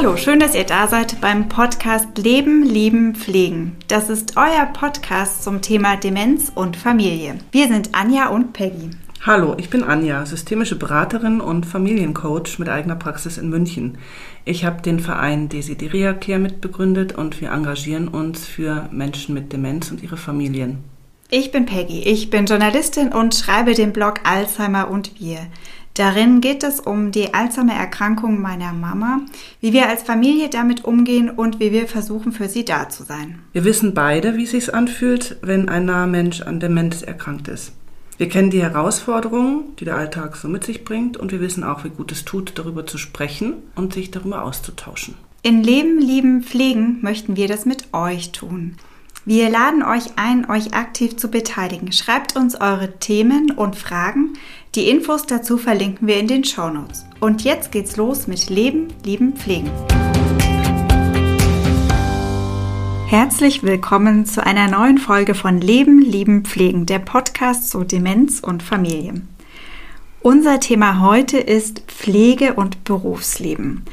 Hallo, 0.00 0.16
schön, 0.16 0.38
dass 0.38 0.54
ihr 0.54 0.62
da 0.62 0.86
seid 0.86 1.20
beim 1.20 1.48
Podcast 1.48 2.18
Leben, 2.18 2.62
Lieben, 2.62 3.16
Pflegen. 3.16 3.74
Das 3.88 4.08
ist 4.08 4.36
euer 4.36 4.66
Podcast 4.66 5.42
zum 5.42 5.60
Thema 5.60 5.96
Demenz 5.96 6.52
und 6.54 6.76
Familie. 6.76 7.38
Wir 7.50 7.66
sind 7.66 7.96
Anja 7.96 8.28
und 8.28 8.52
Peggy. 8.52 8.90
Hallo, 9.26 9.56
ich 9.58 9.70
bin 9.70 9.82
Anja, 9.82 10.24
systemische 10.24 10.76
Beraterin 10.76 11.40
und 11.40 11.66
Familiencoach 11.66 12.60
mit 12.60 12.68
eigener 12.68 12.94
Praxis 12.94 13.38
in 13.38 13.48
München. 13.48 13.98
Ich 14.44 14.64
habe 14.64 14.82
den 14.82 15.00
Verein 15.00 15.48
Desideria 15.48 16.12
Care 16.12 16.38
mitbegründet 16.38 17.18
und 17.18 17.40
wir 17.40 17.50
engagieren 17.50 18.06
uns 18.06 18.46
für 18.46 18.88
Menschen 18.92 19.34
mit 19.34 19.52
Demenz 19.52 19.90
und 19.90 20.00
ihre 20.00 20.16
Familien. 20.16 20.78
Ich 21.30 21.50
bin 21.50 21.66
Peggy, 21.66 22.04
ich 22.04 22.30
bin 22.30 22.46
Journalistin 22.46 23.08
und 23.08 23.34
schreibe 23.34 23.74
den 23.74 23.92
Blog 23.92 24.20
Alzheimer 24.24 24.88
und 24.88 25.20
wir. 25.20 25.40
Darin 25.94 26.40
geht 26.40 26.62
es 26.62 26.78
um 26.78 27.10
die 27.10 27.34
Alzheimer-Erkrankung 27.34 28.40
meiner 28.40 28.72
Mama, 28.72 29.22
wie 29.60 29.72
wir 29.72 29.88
als 29.88 30.02
Familie 30.02 30.48
damit 30.48 30.84
umgehen 30.84 31.28
und 31.28 31.58
wie 31.58 31.72
wir 31.72 31.88
versuchen, 31.88 32.32
für 32.32 32.48
sie 32.48 32.64
da 32.64 32.88
zu 32.88 33.02
sein. 33.02 33.40
Wir 33.52 33.64
wissen 33.64 33.94
beide, 33.94 34.36
wie 34.36 34.44
es 34.44 34.52
sich 34.52 34.72
anfühlt, 34.72 35.36
wenn 35.42 35.68
ein 35.68 35.86
naher 35.86 36.06
Mensch 36.06 36.42
an 36.42 36.60
Demenz 36.60 37.02
erkrankt 37.02 37.48
ist. 37.48 37.72
Wir 38.18 38.28
kennen 38.28 38.50
die 38.50 38.62
Herausforderungen, 38.62 39.76
die 39.78 39.84
der 39.84 39.96
Alltag 39.96 40.36
so 40.36 40.48
mit 40.48 40.64
sich 40.64 40.84
bringt 40.84 41.16
und 41.16 41.30
wir 41.30 41.40
wissen 41.40 41.62
auch, 41.62 41.84
wie 41.84 41.90
gut 41.90 42.10
es 42.10 42.24
tut, 42.24 42.58
darüber 42.58 42.84
zu 42.84 42.98
sprechen 42.98 43.54
und 43.76 43.94
sich 43.94 44.10
darüber 44.10 44.42
auszutauschen. 44.42 45.14
In 45.42 45.62
Leben, 45.62 46.00
Lieben, 46.00 46.42
Pflegen 46.42 46.98
möchten 47.00 47.36
wir 47.36 47.46
das 47.46 47.64
mit 47.64 47.94
euch 47.94 48.32
tun. 48.32 48.74
Wir 49.30 49.50
laden 49.50 49.82
euch 49.82 50.04
ein, 50.16 50.48
euch 50.48 50.72
aktiv 50.72 51.18
zu 51.18 51.28
beteiligen. 51.28 51.92
Schreibt 51.92 52.34
uns 52.34 52.58
eure 52.58 52.98
Themen 52.98 53.50
und 53.50 53.76
Fragen. 53.76 54.38
Die 54.74 54.88
Infos 54.88 55.26
dazu 55.26 55.58
verlinken 55.58 56.08
wir 56.08 56.18
in 56.18 56.28
den 56.28 56.44
Show 56.44 56.70
Notes. 56.70 57.04
Und 57.20 57.44
jetzt 57.44 57.70
geht's 57.70 57.98
los 57.98 58.26
mit 58.26 58.48
Leben, 58.48 58.88
Lieben, 59.04 59.34
Pflegen. 59.34 59.70
Herzlich 63.08 63.62
willkommen 63.62 64.24
zu 64.24 64.42
einer 64.46 64.70
neuen 64.70 64.96
Folge 64.96 65.34
von 65.34 65.60
Leben, 65.60 66.00
Lieben, 66.00 66.46
Pflegen, 66.46 66.86
der 66.86 67.00
Podcast 67.00 67.68
zu 67.68 67.84
Demenz 67.84 68.40
und 68.40 68.62
Familie. 68.62 69.20
Unser 70.20 70.58
Thema 70.58 71.02
heute 71.02 71.36
ist 71.36 71.82
Pflege 71.86 72.54
und 72.54 72.82
Berufsleben. 72.84 73.84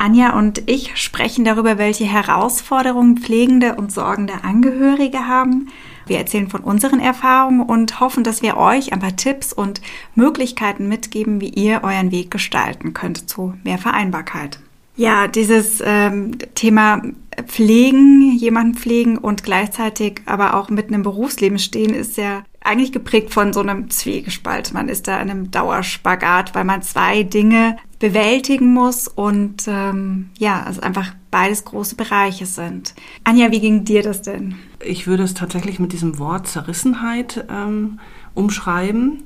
Anja 0.00 0.38
und 0.38 0.62
ich 0.66 0.96
sprechen 0.96 1.44
darüber, 1.44 1.76
welche 1.76 2.04
Herausforderungen 2.04 3.18
pflegende 3.18 3.74
und 3.74 3.92
sorgende 3.92 4.42
Angehörige 4.42 5.28
haben. 5.28 5.68
Wir 6.06 6.18
erzählen 6.18 6.48
von 6.48 6.62
unseren 6.62 7.00
Erfahrungen 7.00 7.60
und 7.60 8.00
hoffen, 8.00 8.24
dass 8.24 8.42
wir 8.42 8.56
euch 8.56 8.92
ein 8.92 8.98
paar 8.98 9.14
Tipps 9.14 9.52
und 9.52 9.80
Möglichkeiten 10.14 10.88
mitgeben, 10.88 11.40
wie 11.40 11.50
ihr 11.50 11.82
euren 11.84 12.10
Weg 12.10 12.30
gestalten 12.30 12.94
könnt 12.94 13.28
zu 13.28 13.54
mehr 13.62 13.78
Vereinbarkeit. 13.78 14.58
Ja, 14.96 15.28
dieses 15.28 15.82
ähm, 15.84 16.32
Thema 16.54 17.02
Pflegen, 17.46 18.32
jemanden 18.32 18.74
pflegen 18.74 19.18
und 19.18 19.44
gleichzeitig 19.44 20.22
aber 20.26 20.54
auch 20.54 20.68
mitten 20.68 20.94
im 20.94 21.02
Berufsleben 21.02 21.58
stehen, 21.58 21.94
ist 21.94 22.16
ja 22.16 22.42
eigentlich 22.60 22.92
geprägt 22.92 23.32
von 23.32 23.52
so 23.52 23.60
einem 23.60 23.88
Zwiegespalt. 23.88 24.74
Man 24.74 24.88
ist 24.88 25.08
da 25.08 25.20
in 25.20 25.30
einem 25.30 25.50
Dauerspagat, 25.50 26.54
weil 26.54 26.64
man 26.64 26.82
zwei 26.82 27.22
Dinge 27.22 27.76
bewältigen 28.00 28.72
muss 28.72 29.06
und 29.06 29.68
ähm, 29.68 30.30
ja, 30.38 30.62
also 30.62 30.80
einfach 30.80 31.14
beides 31.30 31.64
große 31.64 31.94
Bereiche 31.94 32.46
sind. 32.46 32.94
Anja, 33.22 33.52
wie 33.52 33.60
ging 33.60 33.84
dir 33.84 34.02
das 34.02 34.22
denn? 34.22 34.56
Ich 34.82 35.06
würde 35.06 35.22
es 35.22 35.34
tatsächlich 35.34 35.78
mit 35.78 35.92
diesem 35.92 36.18
Wort 36.18 36.48
Zerrissenheit 36.48 37.44
ähm, 37.48 38.00
umschreiben. 38.34 39.24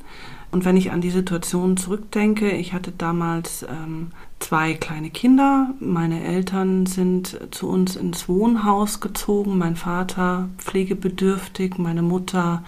Und 0.50 0.64
wenn 0.64 0.76
ich 0.76 0.90
an 0.90 1.00
die 1.00 1.10
Situation 1.10 1.76
zurückdenke, 1.76 2.50
ich 2.50 2.72
hatte 2.72 2.92
damals 2.92 3.64
ähm, 3.68 4.08
zwei 4.40 4.74
kleine 4.74 5.10
Kinder. 5.10 5.70
Meine 5.80 6.22
Eltern 6.22 6.86
sind 6.86 7.40
zu 7.52 7.68
uns 7.68 7.96
ins 7.96 8.28
Wohnhaus 8.28 9.00
gezogen. 9.00 9.56
Mein 9.56 9.76
Vater 9.76 10.48
pflegebedürftig, 10.58 11.78
meine 11.78 12.02
Mutter 12.02 12.64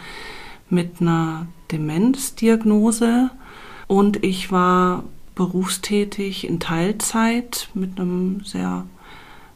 mit 0.70 1.00
einer 1.00 1.46
Demenzdiagnose. 1.70 3.30
Und 3.88 4.24
ich 4.24 4.50
war 4.50 5.04
berufstätig 5.36 6.48
in 6.48 6.58
Teilzeit 6.58 7.68
mit 7.74 8.00
einem 8.00 8.40
sehr 8.44 8.84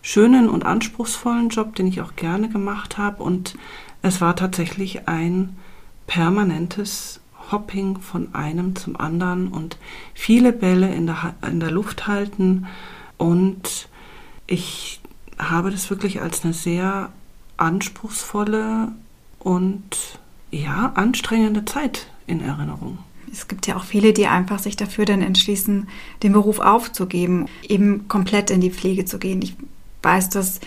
schönen 0.03 0.49
und 0.49 0.65
anspruchsvollen 0.65 1.49
Job, 1.49 1.75
den 1.75 1.89
ich 1.89 2.01
auch 2.01 2.15
gerne 2.15 2.49
gemacht 2.49 2.99
habe. 2.99 3.25
Und 3.25 3.57
es 4.03 4.21
war 4.21 4.37
tatsächlich 4.37 5.09
ein 5.09 5.57
permanentes 6.07 7.21
Hopping 7.51 7.99
von 7.99 8.35
einem 8.35 8.77
zum 8.77 8.97
anderen 9.01 9.49
und 9.49 9.79
viele 10.15 10.53
Bälle 10.53 10.95
in 10.95 11.07
der, 11.07 11.35
in 11.49 11.59
der 11.59 11.71
Luft 11.71 12.07
halten. 12.07 12.67
Und 13.17 13.89
ich 14.47 15.01
habe 15.39 15.71
das 15.71 15.91
wirklich 15.91 16.21
als 16.21 16.45
eine 16.45 16.53
sehr 16.53 17.11
anspruchsvolle 17.57 18.93
und 19.39 20.19
ja, 20.51 20.93
anstrengende 20.95 21.65
Zeit 21.65 22.09
in 22.27 22.41
Erinnerung. 22.41 22.99
Es 23.33 23.49
gibt 23.49 23.67
ja 23.67 23.77
auch 23.77 23.85
viele, 23.85 24.13
die 24.13 24.27
einfach 24.27 24.59
sich 24.59 24.77
dafür 24.77 25.05
dann 25.05 25.23
entschließen, 25.23 25.89
den 26.23 26.33
Beruf 26.33 26.59
aufzugeben, 26.59 27.47
eben 27.63 28.09
komplett 28.09 28.51
in 28.51 28.61
die 28.61 28.71
Pflege 28.71 29.05
zu 29.05 29.19
gehen. 29.19 29.41
Ich 29.43 29.57
weiß, 30.03 30.31
dass 30.31 30.61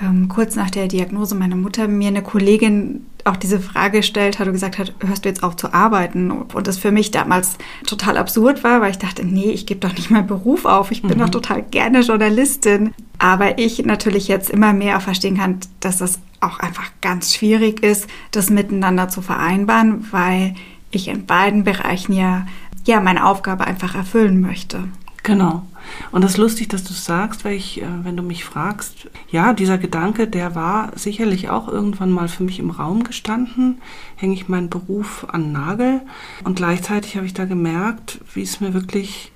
ähm, 0.00 0.28
kurz 0.28 0.56
nach 0.56 0.70
der 0.70 0.88
Diagnose 0.88 1.34
meiner 1.34 1.56
Mutter 1.56 1.88
mir 1.88 2.08
eine 2.08 2.22
Kollegin 2.22 3.06
auch 3.24 3.36
diese 3.36 3.60
Frage 3.60 3.98
gestellt 3.98 4.38
hat 4.38 4.46
und 4.46 4.54
gesagt 4.54 4.78
hat, 4.78 4.94
hörst 5.00 5.24
du 5.24 5.28
jetzt 5.28 5.42
auf 5.42 5.56
zu 5.56 5.72
arbeiten? 5.72 6.30
Und 6.30 6.66
das 6.66 6.78
für 6.78 6.90
mich 6.90 7.10
damals 7.10 7.56
total 7.86 8.16
absurd 8.16 8.64
war, 8.64 8.80
weil 8.80 8.90
ich 8.90 8.98
dachte, 8.98 9.24
nee, 9.24 9.50
ich 9.50 9.66
gebe 9.66 9.80
doch 9.80 9.94
nicht 9.94 10.10
meinen 10.10 10.26
Beruf 10.26 10.64
auf. 10.64 10.90
Ich 10.90 11.02
bin 11.02 11.18
mhm. 11.18 11.22
doch 11.22 11.30
total 11.30 11.62
gerne 11.62 12.00
Journalistin. 12.00 12.94
Aber 13.18 13.58
ich 13.58 13.84
natürlich 13.84 14.26
jetzt 14.28 14.50
immer 14.50 14.72
mehr 14.72 14.96
auch 14.96 15.02
verstehen 15.02 15.36
kann, 15.36 15.58
dass 15.80 15.98
das 15.98 16.18
auch 16.40 16.58
einfach 16.58 16.90
ganz 17.00 17.34
schwierig 17.34 17.82
ist, 17.82 18.08
das 18.32 18.50
miteinander 18.50 19.08
zu 19.08 19.22
vereinbaren, 19.22 20.08
weil 20.10 20.54
ich 20.92 21.08
in 21.08 21.26
beiden 21.26 21.64
Bereichen 21.64 22.12
ja, 22.12 22.46
ja 22.84 23.00
meine 23.00 23.26
Aufgabe 23.26 23.64
einfach 23.64 23.94
erfüllen 23.94 24.40
möchte. 24.40 24.84
Genau. 25.22 25.62
Und 26.10 26.22
das 26.22 26.32
ist 26.32 26.38
lustig, 26.38 26.68
dass 26.68 26.84
du 26.84 26.92
sagst, 26.92 27.44
weil 27.44 27.54
ich, 27.54 27.80
äh, 27.80 27.86
wenn 28.02 28.16
du 28.16 28.22
mich 28.22 28.44
fragst, 28.44 29.08
ja, 29.30 29.52
dieser 29.52 29.78
Gedanke, 29.78 30.26
der 30.26 30.54
war 30.54 30.90
sicherlich 30.96 31.48
auch 31.48 31.68
irgendwann 31.68 32.10
mal 32.10 32.28
für 32.28 32.42
mich 32.42 32.58
im 32.58 32.70
Raum 32.70 33.04
gestanden. 33.04 33.80
Hänge 34.16 34.34
ich 34.34 34.48
meinen 34.48 34.70
Beruf 34.70 35.26
an 35.28 35.52
Nagel? 35.52 36.00
Und 36.44 36.56
gleichzeitig 36.56 37.16
habe 37.16 37.26
ich 37.26 37.34
da 37.34 37.44
gemerkt, 37.44 38.20
wie 38.34 38.42
es 38.42 38.60
mir 38.60 38.74
wirklich 38.74 39.32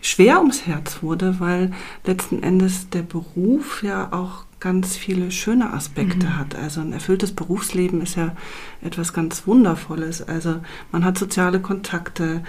schwer 0.00 0.38
ums 0.38 0.66
Herz 0.66 1.02
wurde, 1.02 1.40
weil 1.40 1.72
letzten 2.04 2.42
Endes 2.42 2.90
der 2.90 3.02
Beruf 3.02 3.82
ja 3.82 4.12
auch 4.12 4.43
ganz 4.64 4.96
viele 4.96 5.30
schöne 5.30 5.74
Aspekte 5.74 6.26
mhm. 6.26 6.38
hat. 6.38 6.54
Also 6.54 6.80
ein 6.80 6.94
erfülltes 6.94 7.32
Berufsleben 7.32 8.00
ist 8.00 8.16
ja 8.16 8.34
etwas 8.80 9.12
ganz 9.12 9.46
Wundervolles. 9.46 10.26
Also 10.26 10.56
man 10.90 11.04
hat 11.04 11.18
soziale 11.18 11.60
Kontakte, 11.60 12.42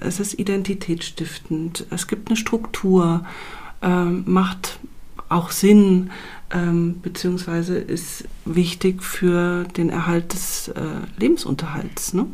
es 0.00 0.18
ist 0.18 0.34
identitätsstiftend, 0.40 1.86
es 1.90 2.08
gibt 2.08 2.28
eine 2.28 2.36
Struktur, 2.36 3.24
ähm, 3.80 4.24
macht 4.26 4.80
auch 5.28 5.52
Sinn, 5.52 6.10
ähm, 6.50 7.00
beziehungsweise 7.00 7.78
ist 7.78 8.24
wichtig 8.44 9.00
für 9.04 9.62
den 9.62 9.88
Erhalt 9.88 10.32
des 10.32 10.66
äh, 10.66 10.82
Lebensunterhalts. 11.16 12.12
Ne? 12.12 12.26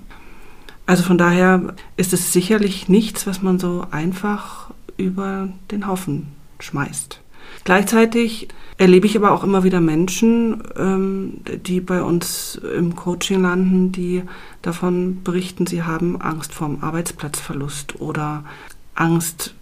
Also 0.87 1.03
von 1.03 1.19
daher 1.19 1.75
ist 1.99 2.15
es 2.15 2.33
sicherlich 2.33 2.89
nichts, 2.89 3.27
was 3.27 3.43
man 3.43 3.59
so 3.59 3.85
einfach 3.91 4.71
über 4.97 5.51
den 5.71 5.87
Haufen 5.87 6.29
schmeißt. 6.61 7.21
Gleichzeitig 7.65 8.49
erlebe 8.79 9.07
ich 9.07 9.17
aber 9.17 9.33
auch 9.33 9.45
immer 9.45 9.65
wieder 9.65 9.81
Menschen, 9.81 10.63
ähm, 10.77 11.41
die 11.67 11.81
bei 11.81 12.03
uns 12.03 12.61
im 12.77 12.95
Coaching 12.95 13.43
landen, 13.43 13.93
die 13.93 14.23
davon 14.63 15.23
berichten, 15.23 15.67
sie 15.67 15.83
haben 15.83 16.21
Angst 16.21 16.55
vorm 16.55 16.79
Arbeitsplatzverlust 16.81 18.01
oder 18.01 18.45
Angst 18.95 19.55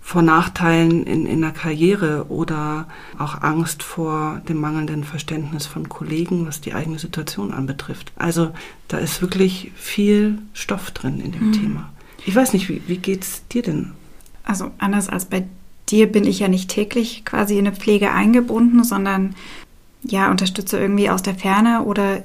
vor 0.00 0.22
Nachteilen 0.22 1.04
in, 1.04 1.26
in 1.26 1.40
der 1.40 1.52
Karriere 1.52 2.26
oder 2.30 2.88
auch 3.18 3.42
Angst 3.42 3.82
vor 3.82 4.40
dem 4.48 4.60
mangelnden 4.60 5.04
Verständnis 5.04 5.66
von 5.66 5.88
Kollegen, 5.88 6.46
was 6.46 6.60
die 6.60 6.74
eigene 6.74 6.98
Situation 6.98 7.52
anbetrifft. 7.52 8.12
Also 8.16 8.50
da 8.88 8.98
ist 8.98 9.20
wirklich 9.20 9.70
viel 9.76 10.38
Stoff 10.52 10.90
drin 10.90 11.20
in 11.20 11.32
dem 11.32 11.48
mhm. 11.48 11.52
Thema. 11.52 11.92
Ich 12.26 12.34
weiß 12.34 12.52
nicht, 12.54 12.68
wie, 12.68 12.82
wie 12.86 12.98
geht 12.98 13.22
es 13.22 13.46
dir 13.48 13.62
denn? 13.62 13.92
Also 14.42 14.70
anders 14.78 15.08
als 15.08 15.26
bei 15.26 15.44
dir 15.90 16.10
bin 16.10 16.24
ich 16.24 16.38
ja 16.38 16.48
nicht 16.48 16.70
täglich 16.70 17.24
quasi 17.24 17.58
in 17.58 17.66
eine 17.66 17.76
Pflege 17.76 18.12
eingebunden, 18.12 18.84
sondern 18.84 19.34
ja, 20.02 20.30
unterstütze 20.30 20.78
irgendwie 20.78 21.10
aus 21.10 21.22
der 21.22 21.34
Ferne 21.34 21.82
oder 21.82 22.22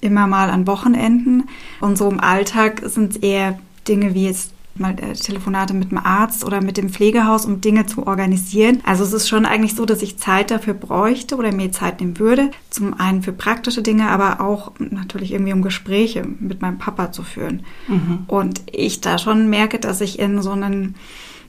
immer 0.00 0.26
mal 0.26 0.50
an 0.50 0.66
Wochenenden. 0.66 1.44
Und 1.80 1.98
so 1.98 2.08
im 2.10 2.20
Alltag 2.20 2.82
sind 2.84 3.12
es 3.12 3.16
eher 3.16 3.58
Dinge 3.86 4.14
wie 4.14 4.26
jetzt 4.26 4.52
mal 4.78 4.94
äh, 4.98 5.12
Telefonate 5.14 5.74
mit 5.74 5.90
dem 5.90 5.98
Arzt 5.98 6.44
oder 6.44 6.60
mit 6.60 6.76
dem 6.76 6.90
Pflegehaus, 6.90 7.44
um 7.44 7.60
Dinge 7.60 7.86
zu 7.86 8.06
organisieren. 8.06 8.80
Also 8.84 9.04
es 9.04 9.12
ist 9.12 9.28
schon 9.28 9.46
eigentlich 9.46 9.74
so, 9.74 9.84
dass 9.84 10.02
ich 10.02 10.18
Zeit 10.18 10.50
dafür 10.50 10.74
bräuchte 10.74 11.36
oder 11.36 11.52
mir 11.52 11.72
Zeit 11.72 12.00
nehmen 12.00 12.18
würde. 12.18 12.50
Zum 12.70 12.94
einen 12.94 13.22
für 13.22 13.32
praktische 13.32 13.82
Dinge, 13.82 14.08
aber 14.08 14.40
auch 14.40 14.72
natürlich 14.78 15.32
irgendwie 15.32 15.52
um 15.52 15.62
Gespräche 15.62 16.24
mit 16.38 16.62
meinem 16.62 16.78
Papa 16.78 17.12
zu 17.12 17.22
führen. 17.22 17.62
Mhm. 17.88 18.20
Und 18.26 18.62
ich 18.70 19.00
da 19.00 19.18
schon 19.18 19.50
merke, 19.50 19.78
dass 19.78 20.00
ich 20.00 20.18
in 20.18 20.40
so 20.42 20.52
einen 20.52 20.94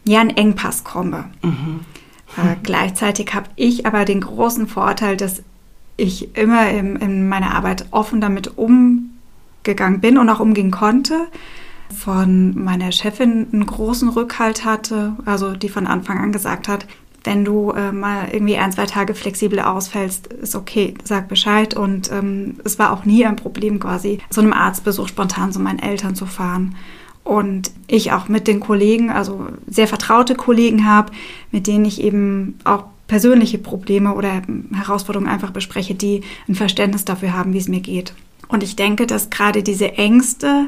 ja, 0.10 0.22
einen 0.22 0.32
Engpass 0.32 0.84
komme. 0.84 1.26
Mhm. 1.44 1.82
Äh, 2.38 2.56
gleichzeitig 2.64 3.34
habe 3.34 3.50
ich 3.56 3.86
aber 3.86 4.06
den 4.06 4.22
großen 4.22 4.68
Vorteil, 4.68 5.18
dass 5.18 5.44
ich 5.98 6.36
immer 6.36 6.70
in, 6.70 6.96
in 6.96 7.30
meiner 7.30 7.54
Arbeit 7.54 7.86
offen 7.92 8.20
damit 8.20 8.58
umgegangen 8.58 10.02
bin 10.02 10.18
und 10.18 10.30
auch 10.30 10.40
umgehen 10.40 10.72
konnte. 10.72 11.28
Von 11.96 12.64
meiner 12.64 12.92
Chefin 12.92 13.48
einen 13.52 13.66
großen 13.66 14.10
Rückhalt 14.10 14.66
hatte, 14.66 15.16
also 15.26 15.56
die 15.56 15.70
von 15.70 15.86
Anfang 15.86 16.20
an 16.20 16.32
gesagt 16.32 16.68
hat, 16.68 16.88
wenn 17.24 17.46
du 17.46 17.72
äh, 17.72 17.92
mal 17.92 18.30
irgendwie 18.32 18.58
ein, 18.58 18.72
zwei 18.72 18.86
Tage 18.86 19.14
flexibel 19.14 19.60
ausfällst, 19.60 20.28
ist 20.28 20.56
okay, 20.56 20.96
sag 21.04 21.28
Bescheid. 21.28 21.76
Und 21.76 22.12
ähm, 22.12 22.56
es 22.64 22.80
war 22.80 22.94
auch 22.94 23.06
nie 23.06 23.26
ein 23.26 23.36
Problem, 23.36 23.80
quasi 23.80 24.20
zu 24.30 24.42
einem 24.42 24.54
Arztbesuch 24.54 25.10
spontan 25.10 25.52
zu 25.52 25.60
meinen 25.60 25.80
Eltern 25.80 26.16
zu 26.16 26.26
fahren. 26.26 26.76
Und 27.30 27.70
ich 27.86 28.12
auch 28.12 28.28
mit 28.28 28.48
den 28.48 28.60
Kollegen, 28.60 29.12
also 29.12 29.50
sehr 29.68 29.88
vertraute 29.88 30.34
Kollegen 30.34 30.88
habe, 30.88 31.12
mit 31.52 31.68
denen 31.68 31.86
ich 31.86 32.02
eben 32.02 32.58
auch 32.64 32.86
persönliche 33.06 33.60
Probleme 33.60 34.16
oder 34.16 34.42
Herausforderungen 34.74 35.30
einfach 35.30 35.52
bespreche, 35.52 35.94
die 35.94 36.22
ein 36.48 36.56
Verständnis 36.56 37.06
dafür 37.06 37.34
haben, 37.34 37.54
wie 37.54 37.60
es 37.60 37.68
mir 37.68 37.82
geht. 37.82 38.16
Und 38.48 38.64
ich 38.64 38.76
denke, 38.76 39.06
dass 39.06 39.30
gerade 39.30 39.62
diese 39.62 39.94
Ängste 39.94 40.68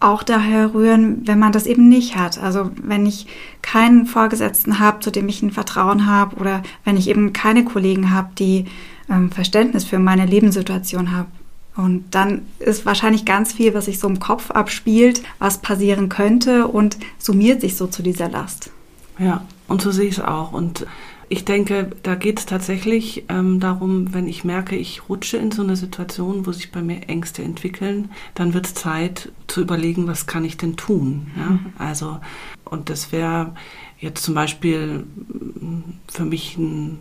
auch 0.00 0.24
daher 0.24 0.74
rühren, 0.74 1.22
wenn 1.28 1.38
man 1.38 1.52
das 1.52 1.66
eben 1.66 1.88
nicht 1.88 2.16
hat. 2.16 2.38
Also 2.38 2.72
wenn 2.82 3.06
ich 3.06 3.28
keinen 3.62 4.06
Vorgesetzten 4.06 4.80
habe, 4.80 4.98
zu 4.98 5.12
dem 5.12 5.28
ich 5.28 5.42
ein 5.42 5.52
Vertrauen 5.52 6.08
habe 6.08 6.34
oder 6.38 6.64
wenn 6.84 6.96
ich 6.96 7.08
eben 7.08 7.32
keine 7.32 7.64
Kollegen 7.64 8.10
habe, 8.12 8.30
die 8.36 8.64
ähm, 9.08 9.30
Verständnis 9.30 9.84
für 9.84 10.00
meine 10.00 10.26
Lebenssituation 10.26 11.12
haben. 11.12 11.30
Und 11.74 12.04
dann 12.10 12.42
ist 12.58 12.84
wahrscheinlich 12.84 13.24
ganz 13.24 13.52
viel, 13.52 13.72
was 13.72 13.86
sich 13.86 13.98
so 13.98 14.06
im 14.06 14.18
Kopf 14.18 14.50
abspielt, 14.50 15.22
was 15.38 15.58
passieren 15.58 16.08
könnte 16.08 16.66
und 16.68 16.98
summiert 17.18 17.60
sich 17.60 17.76
so 17.76 17.86
zu 17.86 18.02
dieser 18.02 18.28
Last. 18.28 18.70
Ja, 19.18 19.46
und 19.68 19.80
so 19.80 19.90
sehe 19.90 20.08
ich 20.08 20.18
es 20.18 20.24
auch. 20.24 20.52
Und 20.52 20.86
ich 21.32 21.46
denke, 21.46 21.90
da 22.02 22.14
geht 22.14 22.40
es 22.40 22.46
tatsächlich 22.46 23.24
ähm, 23.30 23.58
darum, 23.58 24.12
wenn 24.12 24.28
ich 24.28 24.44
merke, 24.44 24.76
ich 24.76 25.08
rutsche 25.08 25.38
in 25.38 25.50
so 25.50 25.62
eine 25.62 25.76
Situation, 25.76 26.46
wo 26.46 26.52
sich 26.52 26.70
bei 26.72 26.82
mir 26.82 27.08
Ängste 27.08 27.42
entwickeln, 27.42 28.10
dann 28.34 28.52
wird 28.52 28.66
es 28.66 28.74
Zeit 28.74 29.32
zu 29.46 29.62
überlegen, 29.62 30.06
was 30.06 30.26
kann 30.26 30.44
ich 30.44 30.58
denn 30.58 30.76
tun. 30.76 31.30
Ja? 31.38 31.50
Mhm. 31.50 31.72
Also, 31.78 32.20
und 32.66 32.90
das 32.90 33.12
wäre 33.12 33.54
jetzt 33.98 34.24
zum 34.24 34.34
Beispiel 34.34 35.06
mm, 35.06 35.80
für 36.06 36.26
mich 36.26 36.58
ein 36.58 36.98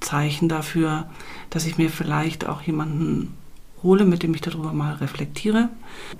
Zeichen 0.00 0.48
dafür, 0.48 1.08
dass 1.50 1.64
ich 1.64 1.78
mir 1.78 1.90
vielleicht 1.90 2.48
auch 2.48 2.62
jemanden 2.62 3.37
hole, 3.82 4.04
mit 4.04 4.22
dem 4.22 4.34
ich 4.34 4.40
darüber 4.40 4.72
mal 4.72 4.94
reflektiere. 4.94 5.68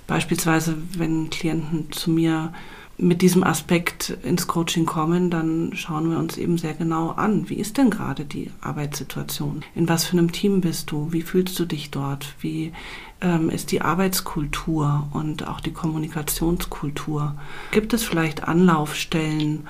Beispielsweise, 0.07 0.77
wenn 0.97 1.31
Klienten 1.31 1.91
zu 1.93 2.11
mir 2.11 2.53
mit 2.99 3.23
diesem 3.23 3.45
Aspekt 3.45 4.11
ins 4.25 4.49
Coaching 4.49 4.85
kommen, 4.85 5.31
dann 5.31 5.71
schauen 5.75 6.11
wir 6.11 6.19
uns 6.19 6.37
eben 6.37 6.59
sehr 6.59 6.75
genau 6.75 7.11
an, 7.11 7.49
wie 7.49 7.55
ist 7.55 7.79
denn 7.79 7.91
gerade 7.91 8.25
die 8.25 8.51
Arbeitssituation? 8.61 9.63
In 9.77 9.89
was 9.89 10.05
für 10.05 10.19
einem 10.19 10.33
Team 10.33 10.61
bist 10.61 10.91
du? 10.91 11.13
Wie 11.13 11.23
fühlst 11.23 11.59
du 11.61 11.65
dich 11.65 11.93
dort? 11.93 12.35
Wie 12.41 12.73
ähm, 13.21 13.51
ist 13.51 13.71
die 13.71 13.83
Arbeitskultur 13.83 15.09
und 15.13 15.47
auch 15.47 15.61
die 15.61 15.73
Kommunikationskultur? 15.73 17.37
Gibt 17.71 17.95
es 17.95 18.03
vielleicht 18.03 18.49
Anlaufstellen, 18.49 19.69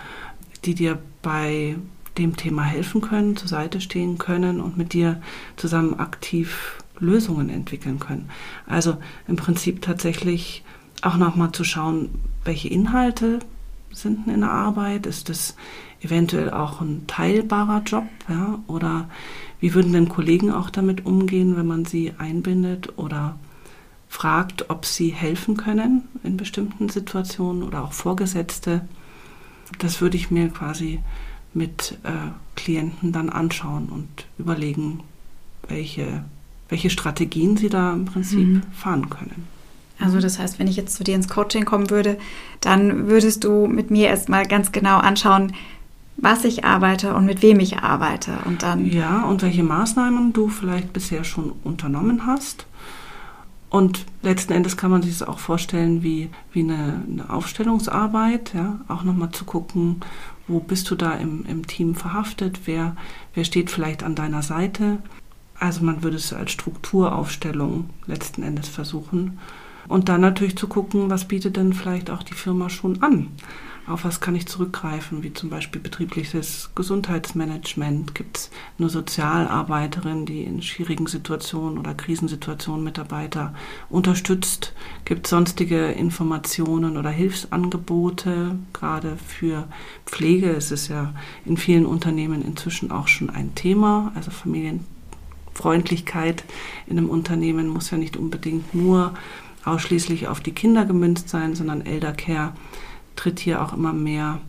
die 0.65 0.75
dir 0.75 0.99
bei 1.21 1.77
dem 2.17 2.37
Thema 2.37 2.63
helfen 2.63 3.01
können, 3.01 3.37
zur 3.37 3.49
Seite 3.49 3.81
stehen 3.81 4.19
können 4.19 4.61
und 4.61 4.77
mit 4.77 4.93
dir 4.93 5.21
zusammen 5.57 6.01
aktiv 6.01 6.79
Lösungen 7.01 7.51
entwickeln 7.51 7.99
können? 7.99 8.31
Also 8.67 8.97
im 9.27 9.37
Prinzip 9.37 9.83
tatsächlich 9.83 10.65
auch 11.03 11.17
nochmal 11.17 11.53
zu 11.53 11.65
schauen, 11.65 12.11
welche 12.45 12.69
Inhalte 12.69 13.41
sind 13.91 14.27
in 14.29 14.41
der 14.41 14.51
Arbeit? 14.51 15.07
Ist 15.07 15.29
das 15.29 15.55
eventuell 16.01 16.51
auch 16.51 16.81
ein 16.81 17.07
teilbarer 17.07 17.83
Job? 17.83 18.05
Ja? 18.29 18.59
Oder 18.67 19.09
wie 19.61 19.75
würden 19.75 19.93
denn 19.93 20.09
Kollegen 20.09 20.53
auch 20.53 20.71
damit 20.71 21.07
umgehen, 21.07 21.57
wenn 21.57 21.67
man 21.67 21.85
sie 21.85 22.13
einbindet 22.19 22.99
oder 22.99 23.39
fragt, 24.09 24.71
ob 24.71 24.87
sie 24.87 25.11
helfen 25.11 25.57
können 25.57 26.09
in 26.23 26.37
bestimmten 26.37 26.89
Situationen 26.89 27.63
oder 27.63 27.85
auch 27.85 27.93
Vorgesetzte? 27.93 28.87
Das 29.79 30.01
würde 30.01 30.17
ich 30.17 30.31
mir 30.31 30.49
quasi 30.49 31.01
mit 31.53 31.99
äh, 32.05 32.31
Klienten 32.57 33.13
dann 33.13 33.31
anschauen 33.31 33.89
und 33.89 34.27
überlegen, 34.39 35.01
welche, 35.67 36.25
welche 36.69 36.91
Strategien 36.91 37.57
sie 37.57 37.69
da 37.69 37.93
im 37.93 38.05
Prinzip 38.05 38.47
mhm. 38.47 38.63
fahren 38.73 39.09
können. 39.11 39.47
Also 40.01 40.21
das 40.21 40.39
heißt, 40.39 40.59
wenn 40.59 40.69
ich 40.69 40.77
jetzt 40.77 40.95
zu 40.97 41.03
dir 41.03 41.15
ins 41.15 41.29
Coaching 41.29 41.65
kommen 41.65 41.91
würde, 41.91 42.19
dann 42.61 43.09
würdest 43.09 43.45
du 43.45 43.67
mit 43.67 43.91
mir 43.91 44.09
erstmal 44.09 44.47
ganz 44.47 44.71
genau 44.71 44.99
anschauen, 44.99 45.53
was 46.19 46.45
ich 46.45 46.65
arbeite 46.65 47.15
und 47.15 47.25
mit 47.25 47.43
wem 47.43 47.61
ich 47.61 47.79
arbeite 47.79 48.39
und 48.45 48.63
dann 48.63 48.85
ja 48.87 49.23
und 49.23 49.43
welche 49.43 49.63
Maßnahmen 49.63 50.33
du 50.33 50.49
vielleicht 50.49 50.93
bisher 50.93 51.23
schon 51.23 51.53
unternommen 51.63 52.27
hast 52.27 52.67
und 53.71 54.05
letzten 54.23 54.53
Endes 54.53 54.77
kann 54.77 54.91
man 54.91 55.03
sich 55.03 55.17
das 55.17 55.29
auch 55.29 55.39
vorstellen 55.39 56.03
wie 56.03 56.29
wie 56.53 56.61
eine, 56.61 57.03
eine 57.09 57.31
Aufstellungsarbeit 57.31 58.53
ja 58.53 58.81
auch 58.89 59.05
nochmal 59.05 59.31
zu 59.31 59.45
gucken 59.45 60.01
wo 60.49 60.59
bist 60.59 60.91
du 60.91 60.97
da 60.97 61.13
im, 61.13 61.47
im 61.47 61.69
Team 61.69 61.95
verhaftet 61.95 62.63
wer 62.65 62.97
wer 63.35 63.45
steht 63.45 63.71
vielleicht 63.71 64.03
an 64.03 64.17
deiner 64.17 64.43
Seite 64.43 64.99
also 65.59 65.85
man 65.85 66.03
würde 66.03 66.17
es 66.17 66.33
als 66.33 66.53
Strukturaufstellung 66.53 67.91
letzten 68.07 68.43
Endes 68.43 68.69
versuchen 68.69 69.39
und 69.89 70.09
dann 70.09 70.21
natürlich 70.21 70.57
zu 70.57 70.69
gucken, 70.69 71.11
was 71.11 71.27
bietet 71.27 71.57
denn 71.57 71.73
vielleicht 71.73 72.11
auch 72.11 72.23
die 72.23 72.35
Firma 72.35 72.69
schon 72.69 73.03
an? 73.03 73.29
Auf 73.87 74.05
was 74.05 74.21
kann 74.21 74.35
ich 74.35 74.47
zurückgreifen, 74.47 75.23
wie 75.23 75.33
zum 75.33 75.49
Beispiel 75.49 75.81
betriebliches 75.81 76.73
Gesundheitsmanagement? 76.75 78.15
Gibt 78.15 78.37
es 78.37 78.51
eine 78.79 78.91
Sozialarbeiterin, 78.91 80.27
die 80.27 80.43
in 80.43 80.61
schwierigen 80.61 81.07
Situationen 81.07 81.79
oder 81.79 81.95
Krisensituationen 81.95 82.85
Mitarbeiter 82.85 83.55
unterstützt? 83.89 84.75
Gibt 85.07 85.27
es 85.27 85.31
sonstige 85.31 85.87
Informationen 85.87 86.99
oder 86.99 87.09
Hilfsangebote, 87.09 88.59
gerade 88.75 89.17
für 89.27 89.67
Pflege? 90.05 90.51
Es 90.51 90.71
ist 90.71 90.89
ja 90.89 91.15
in 91.47 91.57
vielen 91.57 91.87
Unternehmen 91.87 92.45
inzwischen 92.45 92.91
auch 92.91 93.09
schon 93.09 93.31
ein 93.31 93.55
Thema, 93.55 94.13
also 94.15 94.31
Familienfreundlichkeit 95.59 96.45
in 96.87 96.99
einem 96.99 97.11
Unternehmen 97.11 97.69
muss 97.69 97.91
ja 97.91 97.99
nicht 97.99 98.17
unbedingt 98.17 98.75
nur 98.75 99.15
ausschließlich 99.65 100.29
auf 100.29 100.41
die 100.41 100.53
Kinder 100.53 100.85
gemünzt 100.85 101.29
sein, 101.29 101.55
sondern 101.55 101.85
Eldercare 101.85 102.53
tritt 103.17 103.41
hier 103.41 103.63
auch 103.63 103.73
immer 103.73 103.93
mehr 103.93 104.41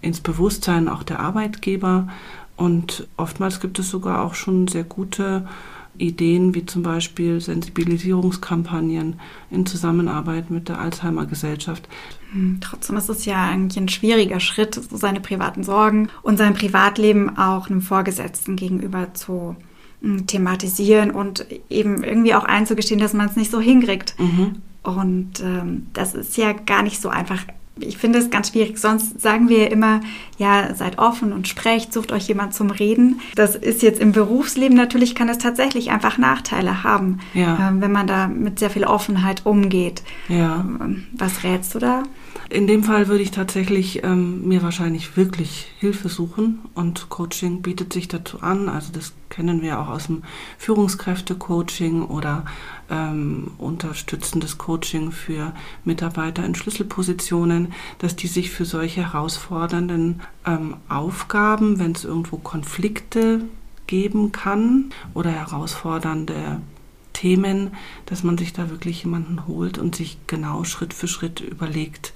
ins 0.00 0.20
Bewusstsein 0.20 0.88
auch 0.88 1.02
der 1.02 1.20
Arbeitgeber. 1.20 2.08
Und 2.56 3.06
oftmals 3.16 3.60
gibt 3.60 3.78
es 3.78 3.90
sogar 3.90 4.22
auch 4.22 4.34
schon 4.34 4.68
sehr 4.68 4.84
gute 4.84 5.46
Ideen, 5.98 6.54
wie 6.54 6.64
zum 6.64 6.82
Beispiel 6.82 7.40
Sensibilisierungskampagnen 7.40 9.18
in 9.50 9.66
Zusammenarbeit 9.66 10.50
mit 10.50 10.68
der 10.68 10.78
Alzheimer 10.78 11.26
Gesellschaft. 11.26 11.88
Hm, 12.32 12.58
trotzdem 12.60 12.96
ist 12.96 13.08
es 13.08 13.24
ja 13.24 13.44
eigentlich 13.44 13.78
ein 13.78 13.88
schwieriger 13.88 14.40
Schritt, 14.40 14.78
seine 14.90 15.20
privaten 15.20 15.64
Sorgen 15.64 16.08
und 16.22 16.38
sein 16.38 16.54
Privatleben 16.54 17.36
auch 17.36 17.68
einem 17.68 17.82
Vorgesetzten 17.82 18.56
gegenüber 18.56 19.14
zu 19.14 19.56
thematisieren 20.26 21.10
und 21.10 21.46
eben 21.70 22.04
irgendwie 22.04 22.34
auch 22.34 22.44
einzugestehen, 22.44 23.00
dass 23.00 23.12
man 23.12 23.28
es 23.28 23.36
nicht 23.36 23.50
so 23.50 23.60
hinkriegt. 23.60 24.14
Mhm. 24.18 24.56
Und 24.82 25.40
ähm, 25.40 25.88
das 25.92 26.14
ist 26.14 26.36
ja 26.36 26.52
gar 26.52 26.82
nicht 26.82 27.00
so 27.00 27.08
einfach. 27.08 27.42
Ich 27.78 27.98
finde 27.98 28.18
es 28.20 28.30
ganz 28.30 28.50
schwierig. 28.50 28.78
Sonst 28.78 29.20
sagen 29.20 29.48
wir 29.48 29.70
immer, 29.70 30.00
ja, 30.38 30.74
seid 30.74 30.98
offen 30.98 31.32
und 31.32 31.48
sprecht, 31.48 31.92
sucht 31.92 32.12
euch 32.12 32.28
jemand 32.28 32.54
zum 32.54 32.70
Reden. 32.70 33.20
Das 33.34 33.54
ist 33.54 33.82
jetzt 33.82 34.00
im 34.00 34.12
Berufsleben 34.12 34.76
natürlich, 34.76 35.14
kann 35.14 35.28
es 35.28 35.38
tatsächlich 35.38 35.90
einfach 35.90 36.16
Nachteile 36.16 36.84
haben, 36.84 37.18
ja. 37.34 37.68
ähm, 37.68 37.80
wenn 37.82 37.92
man 37.92 38.06
da 38.06 38.28
mit 38.28 38.58
sehr 38.58 38.70
viel 38.70 38.84
Offenheit 38.84 39.44
umgeht. 39.44 40.02
Ja. 40.28 40.60
Ähm, 40.60 41.06
was 41.12 41.42
rätst 41.42 41.74
du 41.74 41.78
da? 41.80 42.04
In 42.48 42.68
dem 42.68 42.84
Fall 42.84 43.08
würde 43.08 43.24
ich 43.24 43.32
tatsächlich 43.32 44.04
ähm, 44.04 44.46
mir 44.46 44.62
wahrscheinlich 44.62 45.16
wirklich 45.16 45.66
Hilfe 45.78 46.08
suchen 46.08 46.60
und 46.74 47.08
Coaching 47.08 47.60
bietet 47.60 47.92
sich 47.92 48.06
dazu 48.06 48.40
an. 48.40 48.68
Also 48.68 48.92
das 48.92 49.14
kennen 49.30 49.62
wir 49.62 49.80
auch 49.80 49.88
aus 49.88 50.06
dem 50.06 50.22
Führungskräfte-Coaching 50.58 52.02
oder 52.02 52.44
ähm, 52.88 53.50
unterstützendes 53.58 54.58
Coaching 54.58 55.10
für 55.10 55.52
Mitarbeiter 55.84 56.44
in 56.44 56.54
Schlüsselpositionen, 56.54 57.72
dass 57.98 58.14
die 58.14 58.28
sich 58.28 58.50
für 58.50 58.64
solche 58.64 59.02
herausfordernden 59.02 60.22
ähm, 60.46 60.76
Aufgaben, 60.88 61.80
wenn 61.80 61.92
es 61.92 62.04
irgendwo 62.04 62.36
Konflikte 62.36 63.40
geben 63.88 64.30
kann 64.30 64.90
oder 65.14 65.30
herausfordernde 65.30 66.60
Themen, 67.16 67.70
dass 68.04 68.22
man 68.22 68.36
sich 68.36 68.52
da 68.52 68.68
wirklich 68.68 69.02
jemanden 69.04 69.46
holt 69.46 69.78
und 69.78 69.96
sich 69.96 70.18
genau 70.26 70.64
Schritt 70.64 70.92
für 70.92 71.08
Schritt 71.08 71.40
überlegt, 71.40 72.12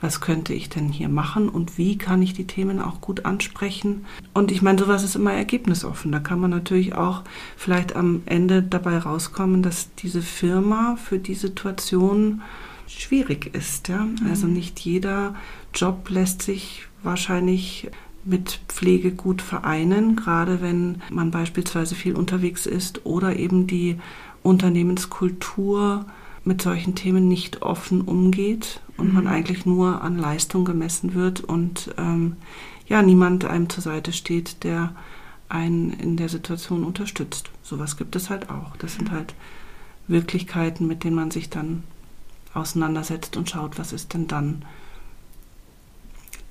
was 0.00 0.20
könnte 0.20 0.54
ich 0.54 0.68
denn 0.68 0.90
hier 0.90 1.08
machen 1.08 1.48
und 1.48 1.76
wie 1.76 1.98
kann 1.98 2.22
ich 2.22 2.34
die 2.34 2.46
Themen 2.46 2.80
auch 2.80 3.00
gut 3.00 3.24
ansprechen. 3.24 4.04
Und 4.32 4.52
ich 4.52 4.62
meine, 4.62 4.78
sowas 4.78 5.02
ist 5.02 5.16
immer 5.16 5.32
ergebnisoffen. 5.32 6.12
Da 6.12 6.20
kann 6.20 6.38
man 6.38 6.50
natürlich 6.50 6.94
auch 6.94 7.22
vielleicht 7.56 7.96
am 7.96 8.22
Ende 8.26 8.62
dabei 8.62 8.98
rauskommen, 8.98 9.62
dass 9.62 9.92
diese 9.96 10.22
Firma 10.22 10.96
für 11.02 11.18
die 11.18 11.34
Situation 11.34 12.42
schwierig 12.86 13.52
ist. 13.56 13.88
Ja? 13.88 14.06
Also 14.28 14.46
nicht 14.46 14.78
jeder 14.78 15.34
Job 15.74 16.08
lässt 16.10 16.42
sich 16.42 16.86
wahrscheinlich 17.02 17.90
mit 18.24 18.60
Pflege 18.68 19.10
gut 19.10 19.42
vereinen, 19.42 20.14
gerade 20.14 20.62
wenn 20.62 21.02
man 21.10 21.32
beispielsweise 21.32 21.96
viel 21.96 22.14
unterwegs 22.14 22.66
ist 22.66 23.04
oder 23.04 23.36
eben 23.36 23.66
die 23.66 23.98
Unternehmenskultur 24.44 26.04
mit 26.44 26.62
solchen 26.62 26.94
Themen 26.94 27.26
nicht 27.26 27.62
offen 27.62 28.02
umgeht 28.02 28.80
und 28.96 29.08
mhm. 29.08 29.14
man 29.14 29.26
eigentlich 29.26 29.66
nur 29.66 30.02
an 30.02 30.18
Leistung 30.18 30.64
gemessen 30.64 31.14
wird 31.14 31.40
und 31.40 31.92
ähm, 31.98 32.36
ja, 32.86 33.02
niemand 33.02 33.46
einem 33.46 33.68
zur 33.68 33.82
Seite 33.82 34.12
steht, 34.12 34.62
der 34.62 34.94
einen 35.48 35.92
in 35.92 36.16
der 36.16 36.28
Situation 36.28 36.84
unterstützt. 36.84 37.50
Sowas 37.62 37.96
gibt 37.96 38.14
es 38.14 38.28
halt 38.28 38.50
auch. 38.50 38.76
Das 38.76 38.94
sind 38.94 39.10
halt 39.10 39.34
Wirklichkeiten, 40.06 40.86
mit 40.86 41.02
denen 41.02 41.16
man 41.16 41.30
sich 41.30 41.48
dann 41.48 41.82
auseinandersetzt 42.52 43.36
und 43.36 43.48
schaut, 43.48 43.78
was 43.78 43.92
ist 43.92 44.14
denn 44.14 44.26
dann 44.26 44.64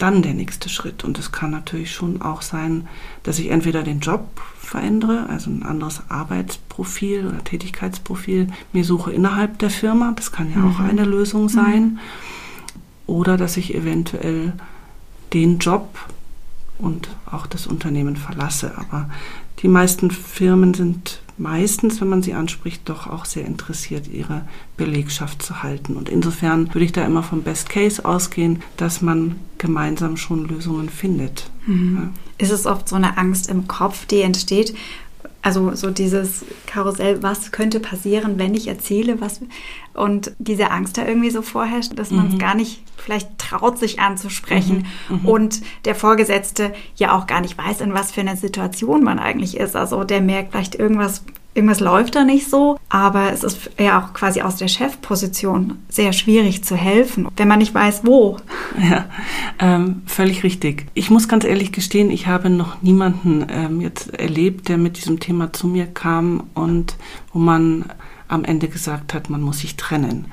dann 0.04 0.22
der 0.22 0.34
nächste 0.34 0.68
Schritt. 0.68 1.06
Und 1.06 1.18
es 1.18 1.32
kann 1.32 1.52
natürlich 1.52 1.94
schon 1.94 2.22
auch 2.22 2.42
sein, 2.42 2.90
dass 3.24 3.40
ich 3.40 3.50
entweder 3.50 3.84
den 3.84 4.02
Job 4.02 4.42
verändere, 4.60 5.28
also 5.30 5.50
ein 5.50 5.64
anderes 5.64 6.02
Arbeitsprofil 6.10 7.26
oder 7.26 7.42
Tätigkeitsprofil 7.42 8.50
mir 8.74 8.84
suche 8.84 9.14
innerhalb 9.14 9.60
der 9.60 9.70
Firma. 9.70 10.12
Das 10.14 10.34
kann 10.34 10.52
ja 10.52 10.58
mhm. 10.58 10.76
auch 10.76 10.80
eine 10.82 11.06
Lösung 11.06 11.48
sein. 11.48 11.84
Mhm. 11.84 12.00
Oder 13.08 13.38
dass 13.38 13.56
ich 13.56 13.74
eventuell 13.76 14.52
den 15.32 15.60
Job 15.60 15.98
und 16.80 17.08
auch 17.32 17.48
das 17.48 17.66
Unternehmen 17.66 18.18
verlasse. 18.18 18.74
Aber 18.78 19.10
die 19.60 19.70
meisten 19.70 20.12
Firmen 20.12 20.74
sind 20.74 21.22
meistens, 21.38 22.00
wenn 22.02 22.10
man 22.10 22.22
sie 22.22 22.34
anspricht, 22.34 22.88
doch 22.90 23.08
auch 23.08 23.26
sehr 23.26 23.46
interessiert, 23.46 24.08
ihre 24.08 24.48
Belegschaft 24.78 25.42
zu 25.42 25.64
halten. 25.64 25.96
Und 25.96 26.10
insofern 26.10 26.74
würde 26.74 26.86
ich 26.86 26.92
da 26.92 27.06
immer 27.06 27.24
vom 27.24 27.44
Best 27.44 27.70
Case 27.70 28.04
ausgehen, 28.04 28.62
dass 28.78 29.02
man 29.02 29.36
gemeinsam 29.58 30.18
schon 30.18 30.48
Lösungen 30.48 30.90
findet. 30.90 31.50
Mhm. 31.66 31.96
Ja. 31.96 32.10
Ist 32.46 32.52
es 32.52 32.66
oft 32.66 32.90
so 32.90 32.96
eine 32.96 33.18
Angst 33.18 33.50
im 33.50 33.68
Kopf, 33.68 34.06
die 34.06 34.22
entsteht, 34.22 34.76
also 35.44 35.76
so 35.76 35.92
dieses 35.92 36.46
Karussell, 36.66 37.22
was 37.22 37.52
könnte 37.52 37.82
passieren, 37.82 38.40
wenn 38.40 38.56
ich 38.56 38.68
erzähle, 38.68 39.20
was 39.20 39.42
und 39.94 40.32
diese 40.40 40.72
Angst 40.72 40.98
da 40.98 41.06
irgendwie 41.06 41.30
so 41.30 41.42
vorherrscht, 41.42 41.92
dass 42.00 42.12
man 42.12 42.28
es 42.28 42.34
mhm. 42.34 42.40
gar 42.40 42.56
nicht 42.56 42.82
vielleicht 42.96 43.38
traut, 43.38 43.78
sich 43.78 44.00
anzusprechen 44.00 44.88
mhm. 45.10 45.18
Mhm. 45.18 45.26
und 45.26 45.62
der 45.84 45.96
Vorgesetzte 45.96 46.74
ja 46.96 47.16
auch 47.16 47.28
gar 47.28 47.42
nicht 47.42 47.58
weiß, 47.58 47.82
in 47.82 47.94
was 47.94 48.14
für 48.14 48.22
einer 48.22 48.38
Situation 48.38 49.04
man 49.04 49.20
eigentlich 49.20 49.58
ist. 49.58 49.76
Also 49.76 50.06
der 50.06 50.22
merkt 50.22 50.54
vielleicht 50.54 50.76
irgendwas 50.76 51.24
irgendwas 51.54 51.80
läuft 51.80 52.16
da 52.16 52.24
nicht 52.24 52.50
so, 52.50 52.80
aber 52.90 53.32
es 53.32 53.44
ist 53.44 53.70
ja 53.80 54.02
auch 54.02 54.14
quasi 54.14 54.42
aus 54.42 54.56
der 54.56 54.68
Chefposition 54.68 55.78
sehr 55.90 56.14
schwierig 56.14 56.64
zu 56.64 56.76
helfen, 56.76 57.28
wenn 57.36 57.48
man 57.48 57.60
nicht 57.60 57.74
weiß, 57.74 58.02
wo. 58.06 58.38
Ja, 58.90 59.06
ähm, 59.60 60.02
völlig 60.08 60.44
richtig. 60.44 60.88
Ich 60.94 61.10
muss 61.10 61.28
ganz 61.28 61.44
ehrlich 61.46 61.72
gestehen, 61.72 62.10
ich 62.10 62.28
habe 62.28 62.50
noch 62.50 62.82
niemanden 62.82 63.46
ähm, 63.50 63.82
jetzt 63.82 64.14
erlebt, 64.14 64.68
der 64.68 64.78
mit 64.78 64.98
diesem 64.98 65.20
Thema 65.20 65.54
zu 65.54 65.68
mir 65.68 65.86
kam 65.86 66.44
und 66.56 66.96
wo 67.32 67.40
man 67.40 67.86
am 68.28 68.44
Ende 68.44 68.68
gesagt 68.68 69.14
hat, 69.14 69.30
man 69.30 69.42
muss 69.42 69.60
sich 69.60 69.76
trennen. 69.76 70.26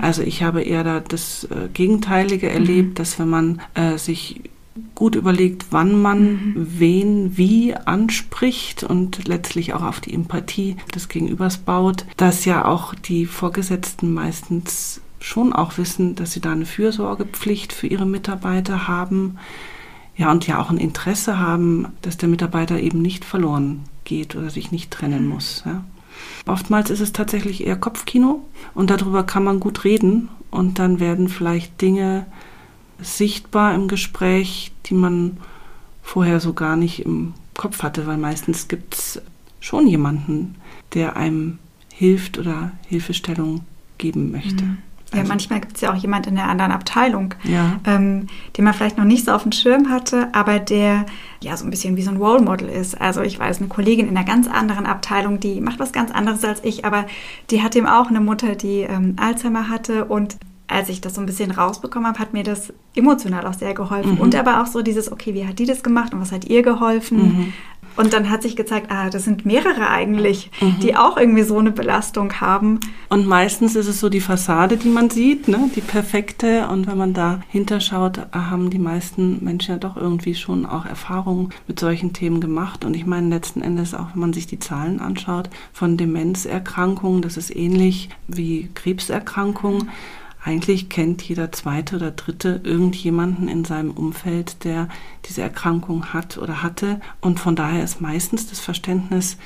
Also 0.00 0.22
ich 0.22 0.42
habe 0.42 0.62
eher 0.62 0.84
da 0.84 1.00
das 1.00 1.44
äh, 1.44 1.68
Gegenteilige 1.74 2.48
erlebt, 2.48 2.90
mhm. 2.90 2.94
dass 2.94 3.18
wenn 3.18 3.28
man 3.28 3.60
äh, 3.74 3.98
sich 3.98 4.42
gut 4.94 5.14
überlegt, 5.14 5.66
wann 5.70 6.00
man 6.00 6.22
mhm. 6.22 6.54
wen 6.56 7.36
wie 7.36 7.74
anspricht 7.74 8.82
und 8.82 9.28
letztlich 9.28 9.74
auch 9.74 9.82
auf 9.82 10.00
die 10.00 10.14
Empathie 10.14 10.76
des 10.94 11.08
Gegenübers 11.08 11.58
baut, 11.58 12.04
dass 12.16 12.44
ja 12.44 12.64
auch 12.64 12.94
die 12.94 13.26
Vorgesetzten 13.26 14.12
meistens 14.12 15.00
schon 15.20 15.52
auch 15.52 15.78
wissen, 15.78 16.14
dass 16.14 16.32
sie 16.32 16.40
da 16.40 16.52
eine 16.52 16.66
Fürsorgepflicht 16.66 17.72
für 17.72 17.86
ihre 17.86 18.06
Mitarbeiter 18.06 18.88
haben. 18.88 19.38
Ja, 20.16 20.32
und 20.32 20.46
ja 20.46 20.60
auch 20.60 20.70
ein 20.70 20.78
Interesse 20.78 21.38
haben, 21.38 21.86
dass 22.02 22.16
der 22.16 22.28
Mitarbeiter 22.28 22.80
eben 22.80 23.00
nicht 23.00 23.24
verloren 23.24 23.84
geht 24.04 24.34
oder 24.34 24.50
sich 24.50 24.72
nicht 24.72 24.90
trennen 24.90 25.24
mhm. 25.24 25.30
muss. 25.30 25.62
Ja. 25.64 25.84
Oftmals 26.46 26.90
ist 26.90 27.00
es 27.00 27.12
tatsächlich 27.12 27.66
eher 27.66 27.76
Kopfkino 27.76 28.42
und 28.74 28.90
darüber 28.90 29.22
kann 29.22 29.44
man 29.44 29.60
gut 29.60 29.84
reden 29.84 30.28
und 30.50 30.78
dann 30.78 30.98
werden 30.98 31.28
vielleicht 31.28 31.80
Dinge 31.80 32.26
sichtbar 33.00 33.74
im 33.74 33.88
Gespräch, 33.88 34.72
die 34.86 34.94
man 34.94 35.38
vorher 36.02 36.40
so 36.40 36.52
gar 36.52 36.76
nicht 36.76 37.04
im 37.04 37.34
Kopf 37.56 37.82
hatte, 37.82 38.06
weil 38.06 38.16
meistens 38.16 38.68
gibt 38.68 38.94
es 38.94 39.20
schon 39.60 39.86
jemanden, 39.86 40.54
der 40.94 41.16
einem 41.16 41.58
hilft 41.92 42.38
oder 42.38 42.72
Hilfestellung 42.86 43.62
geben 43.98 44.30
möchte. 44.30 44.64
Mhm. 44.64 44.78
Ja, 45.12 45.20
also, 45.20 45.28
manchmal 45.28 45.60
gibt 45.60 45.76
es 45.76 45.80
ja 45.80 45.90
auch 45.90 45.96
jemand 45.96 46.26
in 46.26 46.34
der 46.34 46.48
anderen 46.48 46.70
Abteilung, 46.70 47.34
ja. 47.44 47.80
ähm, 47.86 48.26
den 48.56 48.64
man 48.64 48.74
vielleicht 48.74 48.98
noch 48.98 49.06
nicht 49.06 49.24
so 49.24 49.32
auf 49.32 49.42
dem 49.42 49.52
Schirm 49.52 49.88
hatte, 49.88 50.28
aber 50.34 50.58
der 50.58 51.06
ja 51.42 51.56
so 51.56 51.64
ein 51.64 51.70
bisschen 51.70 51.96
wie 51.96 52.02
so 52.02 52.10
ein 52.10 52.18
Role 52.18 52.42
Model 52.42 52.68
ist. 52.68 53.00
Also 53.00 53.22
ich 53.22 53.38
weiß, 53.38 53.58
eine 53.58 53.68
Kollegin 53.68 54.06
in 54.06 54.16
einer 54.16 54.26
ganz 54.26 54.48
anderen 54.48 54.84
Abteilung, 54.84 55.40
die 55.40 55.62
macht 55.62 55.78
was 55.78 55.92
ganz 55.92 56.10
anderes 56.10 56.44
als 56.44 56.62
ich, 56.62 56.84
aber 56.84 57.06
die 57.50 57.62
hat 57.62 57.74
eben 57.74 57.86
auch 57.86 58.08
eine 58.08 58.20
Mutter, 58.20 58.54
die 58.54 58.80
ähm, 58.80 59.16
Alzheimer 59.18 59.70
hatte 59.70 60.04
und 60.04 60.36
als 60.68 60.90
ich 60.90 61.00
das 61.00 61.14
so 61.14 61.20
ein 61.20 61.26
bisschen 61.26 61.50
rausbekommen 61.50 62.06
habe, 62.06 62.18
hat 62.18 62.34
mir 62.34 62.44
das 62.44 62.72
emotional 62.94 63.46
auch 63.46 63.54
sehr 63.54 63.74
geholfen. 63.74 64.12
Mhm. 64.12 64.20
Und 64.20 64.34
aber 64.34 64.62
auch 64.62 64.66
so 64.66 64.82
dieses, 64.82 65.10
okay, 65.10 65.34
wie 65.34 65.46
hat 65.46 65.58
die 65.58 65.66
das 65.66 65.82
gemacht 65.82 66.12
und 66.12 66.20
was 66.20 66.30
hat 66.30 66.44
ihr 66.44 66.62
geholfen? 66.62 67.18
Mhm. 67.18 67.52
Und 67.96 68.12
dann 68.12 68.30
hat 68.30 68.42
sich 68.42 68.54
gezeigt, 68.54 68.92
ah, 68.92 69.10
das 69.10 69.24
sind 69.24 69.44
mehrere 69.44 69.90
eigentlich, 69.90 70.52
mhm. 70.60 70.76
die 70.80 70.94
auch 70.94 71.16
irgendwie 71.16 71.42
so 71.42 71.58
eine 71.58 71.72
Belastung 71.72 72.32
haben. 72.40 72.78
Und 73.08 73.26
meistens 73.26 73.74
ist 73.74 73.88
es 73.88 73.98
so 73.98 74.08
die 74.08 74.20
Fassade, 74.20 74.76
die 74.76 74.88
man 74.88 75.10
sieht, 75.10 75.48
ne? 75.48 75.68
die 75.74 75.80
perfekte. 75.80 76.68
Und 76.68 76.86
wenn 76.86 76.96
man 76.96 77.12
da 77.12 77.40
hinterschaut, 77.48 78.20
haben 78.32 78.70
die 78.70 78.78
meisten 78.78 79.42
Menschen 79.42 79.72
ja 79.72 79.78
doch 79.78 79.96
irgendwie 79.96 80.36
schon 80.36 80.64
auch 80.64 80.86
Erfahrungen 80.86 81.48
mit 81.66 81.80
solchen 81.80 82.12
Themen 82.12 82.40
gemacht. 82.40 82.84
Und 82.84 82.94
ich 82.94 83.04
meine 83.04 83.30
letzten 83.30 83.62
Endes 83.62 83.94
auch, 83.94 84.10
wenn 84.12 84.20
man 84.20 84.32
sich 84.32 84.46
die 84.46 84.60
Zahlen 84.60 85.00
anschaut 85.00 85.50
von 85.72 85.96
Demenzerkrankungen, 85.96 87.20
das 87.20 87.36
ist 87.36 87.54
ähnlich 87.54 88.10
wie 88.28 88.70
Krebserkrankungen 88.74 89.88
eigentlich 90.44 90.88
kennt 90.88 91.22
jeder 91.22 91.52
zweite 91.52 91.96
oder 91.96 92.10
dritte 92.10 92.60
irgendjemanden 92.64 93.48
in 93.48 93.64
seinem 93.64 93.90
Umfeld, 93.90 94.64
der 94.64 94.88
diese 95.26 95.42
Erkrankung 95.42 96.12
hat 96.12 96.38
oder 96.38 96.62
hatte. 96.62 97.00
Und 97.20 97.40
von 97.40 97.56
daher 97.56 97.84
ist 97.84 98.00
meistens 98.00 98.48
das 98.48 98.60
Verständnis, 98.60 99.36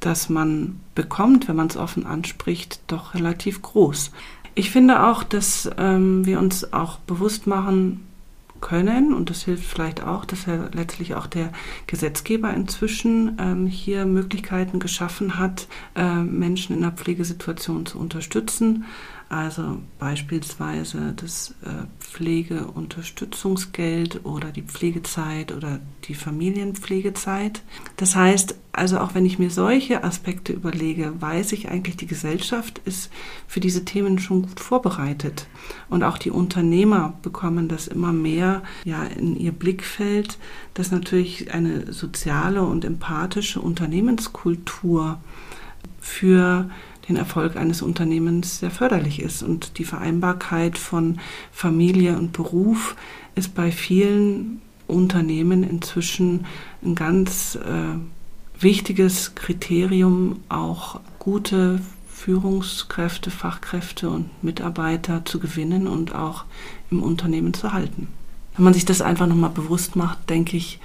das 0.00 0.28
man 0.28 0.80
bekommt, 0.94 1.48
wenn 1.48 1.56
man 1.56 1.68
es 1.68 1.76
offen 1.76 2.06
anspricht, 2.06 2.80
doch 2.88 3.14
relativ 3.14 3.62
groß. 3.62 4.10
Ich 4.54 4.70
finde 4.70 5.04
auch, 5.04 5.24
dass 5.24 5.68
ähm, 5.78 6.26
wir 6.26 6.38
uns 6.38 6.72
auch 6.72 6.98
bewusst 6.98 7.46
machen 7.46 8.06
können, 8.60 9.12
und 9.12 9.28
das 9.28 9.42
hilft 9.42 9.66
vielleicht 9.66 10.02
auch, 10.02 10.24
dass 10.24 10.46
ja 10.46 10.68
letztlich 10.72 11.14
auch 11.14 11.26
der 11.26 11.52
Gesetzgeber 11.86 12.52
inzwischen 12.54 13.36
ähm, 13.38 13.66
hier 13.66 14.06
Möglichkeiten 14.06 14.78
geschaffen 14.78 15.38
hat, 15.38 15.68
äh, 15.94 16.22
Menschen 16.22 16.74
in 16.74 16.82
der 16.82 16.92
Pflegesituation 16.92 17.84
zu 17.84 17.98
unterstützen. 17.98 18.84
Also 19.34 19.78
beispielsweise 19.98 21.12
das 21.16 21.56
äh, 21.64 21.86
Pflegeunterstützungsgeld 21.98 24.24
oder 24.24 24.52
die 24.52 24.62
Pflegezeit 24.62 25.50
oder 25.50 25.80
die 26.04 26.14
Familienpflegezeit. 26.14 27.62
Das 27.96 28.14
heißt, 28.14 28.54
also 28.70 29.00
auch 29.00 29.16
wenn 29.16 29.26
ich 29.26 29.40
mir 29.40 29.50
solche 29.50 30.04
Aspekte 30.04 30.52
überlege, 30.52 31.20
weiß 31.20 31.50
ich 31.50 31.68
eigentlich, 31.68 31.96
die 31.96 32.06
Gesellschaft 32.06 32.80
ist 32.84 33.10
für 33.48 33.58
diese 33.58 33.84
Themen 33.84 34.20
schon 34.20 34.42
gut 34.42 34.60
vorbereitet. 34.60 35.48
Und 35.88 36.04
auch 36.04 36.18
die 36.18 36.30
Unternehmer 36.30 37.14
bekommen 37.22 37.66
das 37.66 37.88
immer 37.88 38.12
mehr 38.12 38.62
ja, 38.84 39.02
in 39.02 39.34
ihr 39.34 39.50
Blickfeld, 39.50 40.38
dass 40.74 40.92
natürlich 40.92 41.52
eine 41.52 41.92
soziale 41.92 42.62
und 42.62 42.84
empathische 42.84 43.60
Unternehmenskultur 43.60 45.18
für 46.00 46.70
den 47.08 47.16
Erfolg 47.16 47.56
eines 47.56 47.82
Unternehmens 47.82 48.60
sehr 48.60 48.70
förderlich 48.70 49.20
ist. 49.20 49.42
Und 49.42 49.78
die 49.78 49.84
Vereinbarkeit 49.84 50.78
von 50.78 51.18
Familie 51.52 52.16
und 52.16 52.32
Beruf 52.32 52.96
ist 53.34 53.54
bei 53.54 53.70
vielen 53.70 54.60
Unternehmen 54.86 55.62
inzwischen 55.62 56.46
ein 56.82 56.94
ganz 56.94 57.56
äh, 57.56 58.62
wichtiges 58.62 59.34
Kriterium, 59.34 60.40
auch 60.48 61.00
gute 61.18 61.80
Führungskräfte, 62.08 63.30
Fachkräfte 63.30 64.08
und 64.08 64.42
Mitarbeiter 64.42 65.24
zu 65.24 65.40
gewinnen 65.40 65.86
und 65.86 66.14
auch 66.14 66.44
im 66.90 67.02
Unternehmen 67.02 67.54
zu 67.54 67.72
halten. 67.72 68.08
Wenn 68.56 68.64
man 68.64 68.74
sich 68.74 68.84
das 68.84 69.02
einfach 69.02 69.26
nochmal 69.26 69.50
bewusst 69.50 69.96
macht, 69.96 70.30
denke 70.30 70.56
ich, 70.56 70.78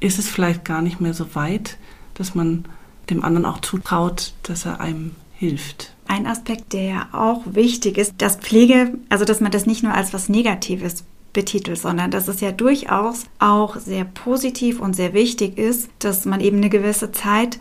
ist 0.00 0.18
es 0.18 0.28
vielleicht 0.28 0.64
gar 0.64 0.82
nicht 0.82 1.00
mehr 1.00 1.14
so 1.14 1.34
weit, 1.34 1.78
dass 2.14 2.34
man 2.34 2.66
dem 3.10 3.24
anderen 3.24 3.46
auch 3.46 3.60
zutraut, 3.60 4.34
dass 4.42 4.66
er 4.66 4.80
einem 4.80 5.12
hilft. 5.44 5.94
Ein 6.06 6.26
Aspekt, 6.26 6.72
der 6.72 6.82
ja 6.82 7.08
auch 7.12 7.42
wichtig 7.46 7.98
ist, 7.98 8.14
dass 8.18 8.36
Pflege, 8.36 8.98
also 9.08 9.24
dass 9.24 9.40
man 9.40 9.52
das 9.52 9.66
nicht 9.66 9.82
nur 9.82 9.94
als 9.94 10.12
was 10.12 10.28
Negatives 10.28 11.04
betitelt, 11.32 11.78
sondern 11.78 12.10
dass 12.10 12.28
es 12.28 12.40
ja 12.40 12.52
durchaus 12.52 13.24
auch 13.38 13.76
sehr 13.76 14.04
positiv 14.04 14.80
und 14.80 14.94
sehr 14.94 15.12
wichtig 15.14 15.58
ist, 15.58 15.90
dass 15.98 16.24
man 16.24 16.40
eben 16.40 16.58
eine 16.58 16.70
gewisse 16.70 17.12
Zeit 17.12 17.58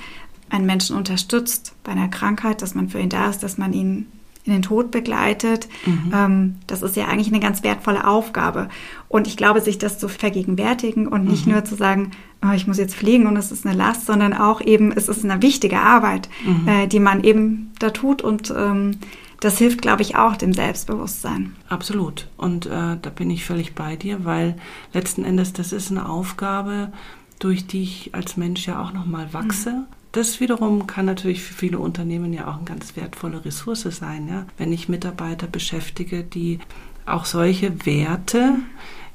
einen 0.50 0.66
Menschen 0.66 0.96
unterstützt 0.96 1.74
bei 1.84 1.92
einer 1.94 2.10
Krankheit, 2.10 2.62
dass 2.62 2.76
man 2.76 2.90
für 2.90 3.00
ihn 3.00 3.10
da 3.10 3.30
ist, 3.30 3.42
dass 3.42 3.58
man 3.58 3.74
ihn 3.74 4.08
in 4.46 4.54
den 4.54 4.62
Tod 4.62 4.92
begleitet. 4.92 5.68
Mhm. 5.86 6.12
Ähm, 6.14 6.56
das 6.68 6.82
ist 6.82 6.96
ja 6.96 7.08
eigentlich 7.08 7.30
eine 7.30 7.40
ganz 7.40 7.64
wertvolle 7.64 8.06
Aufgabe. 8.06 8.70
Und 9.08 9.28
ich 9.28 9.38
glaube, 9.38 9.62
sich 9.62 9.78
das 9.78 10.00
zu 10.00 10.08
vergegenwärtigen 10.08 11.08
und 11.08 11.26
nicht 11.26 11.46
mhm. 11.46 11.54
nur 11.54 11.66
zu 11.66 11.76
sagen, 11.76 12.12
oh, 12.44 12.52
ich 12.54 12.68
muss 12.68 12.78
jetzt 12.78 12.96
pflegen 12.96 13.28
und 13.28 13.38
es 13.38 13.52
ist 13.52 13.66
eine 13.66 13.76
Last, 13.76 14.06
sondern 14.06 14.34
auch 14.34 14.60
eben, 14.62 14.92
es 14.92 15.08
ist 15.08 15.24
eine 15.24 15.42
wichtige 15.42 15.80
Arbeit, 15.80 16.30
mhm. 16.46 16.68
äh, 16.68 16.88
die 16.88 17.00
man 17.00 17.24
eben 17.24 17.72
da 17.80 17.90
tut 17.92 18.22
und 18.22 18.54
ähm, 18.56 18.98
das 19.40 19.58
hilft, 19.58 19.82
glaube 19.82 20.02
ich, 20.02 20.16
auch 20.16 20.38
dem 20.38 20.54
Selbstbewusstsein. 20.54 21.54
Absolut. 21.68 22.30
Und 22.38 22.66
äh, 22.66 22.98
da 23.02 23.10
bin 23.14 23.30
ich 23.30 23.44
völlig 23.44 23.76
bei 23.76 23.98
dir, 23.98 24.24
weil 24.24 24.56
letzten 24.94 25.26
Endes 25.26 25.52
das 25.52 25.74
ist 25.74 25.92
eine 25.92 26.08
Aufgabe, 26.08 26.94
durch 27.40 27.68
die 27.68 27.84
ich 27.84 28.16
als 28.16 28.38
Mensch 28.38 28.66
ja 28.68 28.82
auch 28.82 28.94
nochmal 28.94 29.34
wachse. 29.34 29.86
Das 30.14 30.40
wiederum 30.40 30.86
kann 30.86 31.08
natürlich 31.08 31.42
für 31.42 31.56
viele 31.56 31.80
Unternehmen 31.80 32.34
ja 32.34 32.48
auch 32.48 32.58
eine 32.58 32.66
ganz 32.66 32.96
wertvolle 32.96 33.44
Ressource 33.44 33.88
sein, 33.90 34.28
ja? 34.28 34.46
wenn 34.58 34.72
ich 34.72 34.88
Mitarbeiter 34.88 35.48
beschäftige, 35.48 36.24
die 36.24 36.60
auch 37.08 37.26
solche 37.26 37.84
Werte 37.88 38.58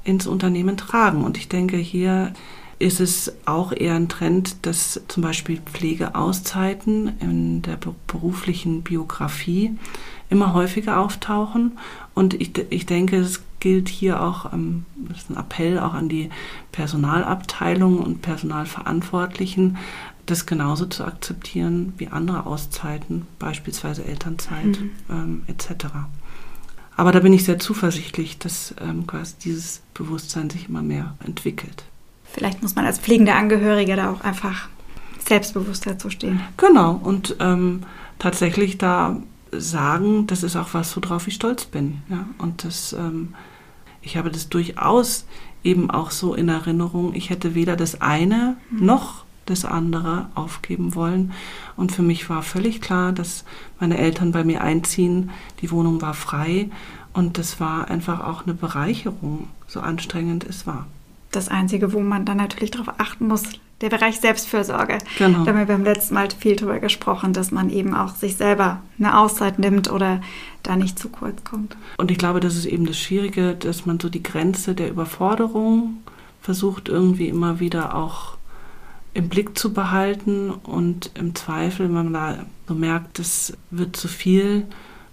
ins 0.03 0.27
Unternehmen 0.27 0.75
tragen. 0.75 1.23
Und 1.23 1.37
ich 1.37 1.47
denke, 1.47 1.77
hier 1.77 2.33
ist 2.79 2.99
es 2.99 3.33
auch 3.45 3.71
eher 3.71 3.95
ein 3.95 4.09
Trend, 4.09 4.65
dass 4.65 5.01
zum 5.07 5.23
Beispiel 5.23 5.61
Pflegeauszeiten 5.61 7.17
in 7.21 7.61
der 7.61 7.77
beruflichen 8.07 8.81
Biografie 8.83 9.77
immer 10.29 10.53
häufiger 10.53 10.99
auftauchen. 10.99 11.77
Und 12.13 12.33
ich, 12.33 12.51
ich 12.69 12.85
denke, 12.85 13.17
es 13.17 13.41
gilt 13.59 13.89
hier 13.89 14.21
auch, 14.21 14.53
ähm, 14.53 14.85
das 14.95 15.19
ist 15.19 15.29
ein 15.29 15.37
Appell 15.37 15.79
auch 15.79 15.93
an 15.93 16.09
die 16.09 16.29
Personalabteilung 16.71 17.99
und 17.99 18.21
Personalverantwortlichen, 18.21 19.77
das 20.29 20.45
genauso 20.45 20.85
zu 20.85 21.03
akzeptieren 21.05 21.93
wie 21.97 22.07
andere 22.07 22.45
Auszeiten, 22.45 23.27
beispielsweise 23.39 24.05
Elternzeit 24.05 24.79
mhm. 24.79 24.91
ähm, 25.09 25.43
etc. 25.47 25.85
Aber 26.95 27.11
da 27.11 27.19
bin 27.19 27.33
ich 27.33 27.45
sehr 27.45 27.59
zuversichtlich, 27.59 28.39
dass 28.39 28.75
ähm, 28.81 29.07
quasi 29.07 29.35
dieses 29.43 29.81
Bewusstsein 29.93 30.49
sich 30.49 30.67
immer 30.67 30.81
mehr 30.81 31.15
entwickelt. 31.25 31.83
Vielleicht 32.25 32.61
muss 32.61 32.75
man 32.75 32.85
als 32.85 32.99
pflegende 32.99 33.33
Angehörige 33.33 33.95
da 33.95 34.11
auch 34.11 34.21
einfach 34.21 34.69
selbstbewusster 35.27 35.97
zu 35.97 36.09
stehen. 36.09 36.41
Genau, 36.57 36.99
und 37.03 37.35
ähm, 37.39 37.81
tatsächlich 38.19 38.77
da 38.77 39.21
sagen, 39.51 40.27
das 40.27 40.43
ist 40.43 40.55
auch 40.55 40.73
was, 40.73 40.95
worauf 40.95 41.27
ich 41.27 41.35
stolz 41.35 41.65
bin. 41.65 42.01
Ja? 42.09 42.27
Und 42.37 42.63
das, 42.63 42.93
ähm, 42.93 43.33
ich 44.01 44.17
habe 44.17 44.29
das 44.29 44.49
durchaus 44.49 45.25
eben 45.63 45.89
auch 45.89 46.11
so 46.11 46.35
in 46.35 46.49
Erinnerung, 46.49 47.13
ich 47.15 47.29
hätte 47.29 47.55
weder 47.55 47.75
das 47.75 48.01
eine 48.01 48.57
mhm. 48.69 48.85
noch 48.85 49.25
das 49.49 49.65
andere 49.65 50.29
aufgeben 50.35 50.95
wollen. 50.95 51.31
Und 51.75 51.91
für 51.91 52.01
mich 52.01 52.29
war 52.29 52.43
völlig 52.43 52.81
klar, 52.81 53.11
dass 53.11 53.45
meine 53.79 53.97
Eltern 53.97 54.31
bei 54.31 54.43
mir 54.43 54.61
einziehen. 54.61 55.31
Die 55.61 55.71
Wohnung 55.71 56.01
war 56.01 56.13
frei 56.13 56.69
und 57.13 57.37
das 57.37 57.59
war 57.59 57.89
einfach 57.89 58.25
auch 58.25 58.43
eine 58.43 58.53
Bereicherung, 58.53 59.47
so 59.67 59.79
anstrengend 59.79 60.45
es 60.45 60.67
war. 60.67 60.87
Das 61.31 61.49
Einzige, 61.49 61.93
wo 61.93 61.99
man 61.99 62.25
dann 62.25 62.37
natürlich 62.37 62.71
darauf 62.71 62.99
achten 62.99 63.27
muss, 63.27 63.43
der 63.81 63.89
Bereich 63.89 64.19
Selbstfürsorge. 64.19 64.97
Genau. 65.17 65.43
Da 65.43 65.51
haben 65.51 65.59
wir 65.59 65.65
beim 65.65 65.83
letzten 65.83 66.15
Mal 66.15 66.27
viel 66.37 66.55
darüber 66.55 66.79
gesprochen, 66.79 67.33
dass 67.33 67.51
man 67.51 67.69
eben 67.69 67.95
auch 67.95 68.15
sich 68.15 68.35
selber 68.35 68.81
eine 68.97 69.17
Auszeit 69.17 69.59
nimmt 69.59 69.91
oder 69.91 70.21
da 70.63 70.75
nicht 70.75 70.99
zu 70.99 71.09
kurz 71.09 71.43
kommt. 71.43 71.77
Und 71.97 72.11
ich 72.11 72.17
glaube, 72.17 72.39
das 72.39 72.55
ist 72.55 72.65
eben 72.65 72.85
das 72.85 72.97
Schwierige, 72.97 73.55
dass 73.55 73.85
man 73.85 73.99
so 73.99 74.09
die 74.09 74.23
Grenze 74.23 74.75
der 74.75 74.89
Überforderung 74.89 75.97
versucht 76.41 76.89
irgendwie 76.89 77.29
immer 77.29 77.59
wieder 77.59 77.95
auch 77.95 78.38
im 79.19 79.27
Blick 79.27 79.57
zu 79.57 79.73
behalten 79.73 80.49
und 80.49 81.11
im 81.15 81.35
Zweifel, 81.35 81.87
wenn 81.87 81.93
man 81.93 82.13
da 82.13 82.45
so 82.69 82.73
merkt, 82.73 83.19
es 83.19 83.57
wird 83.69 83.97
zu 83.97 84.07
viel, 84.07 84.65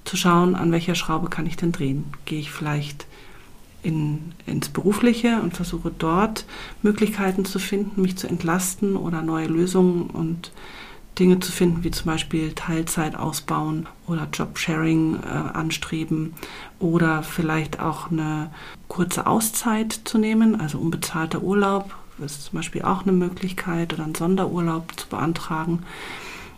zu 0.05 0.17
schauen, 0.17 0.55
an 0.55 0.71
welcher 0.71 0.95
Schraube 0.95 1.29
kann 1.29 1.45
ich 1.45 1.57
denn 1.57 1.73
drehen. 1.73 2.05
Gehe 2.25 2.39
ich 2.39 2.53
vielleicht 2.53 3.07
in, 3.83 4.33
ins 4.47 4.69
Berufliche 4.69 5.41
und 5.43 5.57
versuche 5.57 5.91
dort 5.91 6.47
Möglichkeiten 6.83 7.45
zu 7.45 7.59
finden, 7.59 8.01
mich 8.01 8.17
zu 8.17 8.29
entlasten 8.29 8.97
oder 8.97 9.23
neue 9.23 9.49
Lösungen 9.49 10.03
und 10.03 10.53
Dinge 11.19 11.41
zu 11.41 11.51
finden, 11.51 11.83
wie 11.83 11.91
zum 11.91 12.07
Beispiel 12.07 12.53
Teilzeit 12.53 13.17
ausbauen 13.17 13.89
oder 14.07 14.29
Jobsharing 14.33 15.17
äh, 15.17 15.27
anstreben 15.27 16.35
oder 16.79 17.25
vielleicht 17.25 17.81
auch 17.81 18.13
eine 18.13 18.51
kurze 18.87 19.27
Auszeit 19.27 20.01
zu 20.05 20.19
nehmen, 20.19 20.61
also 20.61 20.79
unbezahlter 20.79 21.43
Urlaub 21.43 21.97
ist 22.25 22.45
zum 22.45 22.57
Beispiel 22.57 22.83
auch 22.83 23.03
eine 23.03 23.13
Möglichkeit 23.13 23.93
oder 23.93 24.05
einen 24.05 24.15
Sonderurlaub 24.15 24.93
zu 24.99 25.09
beantragen, 25.09 25.83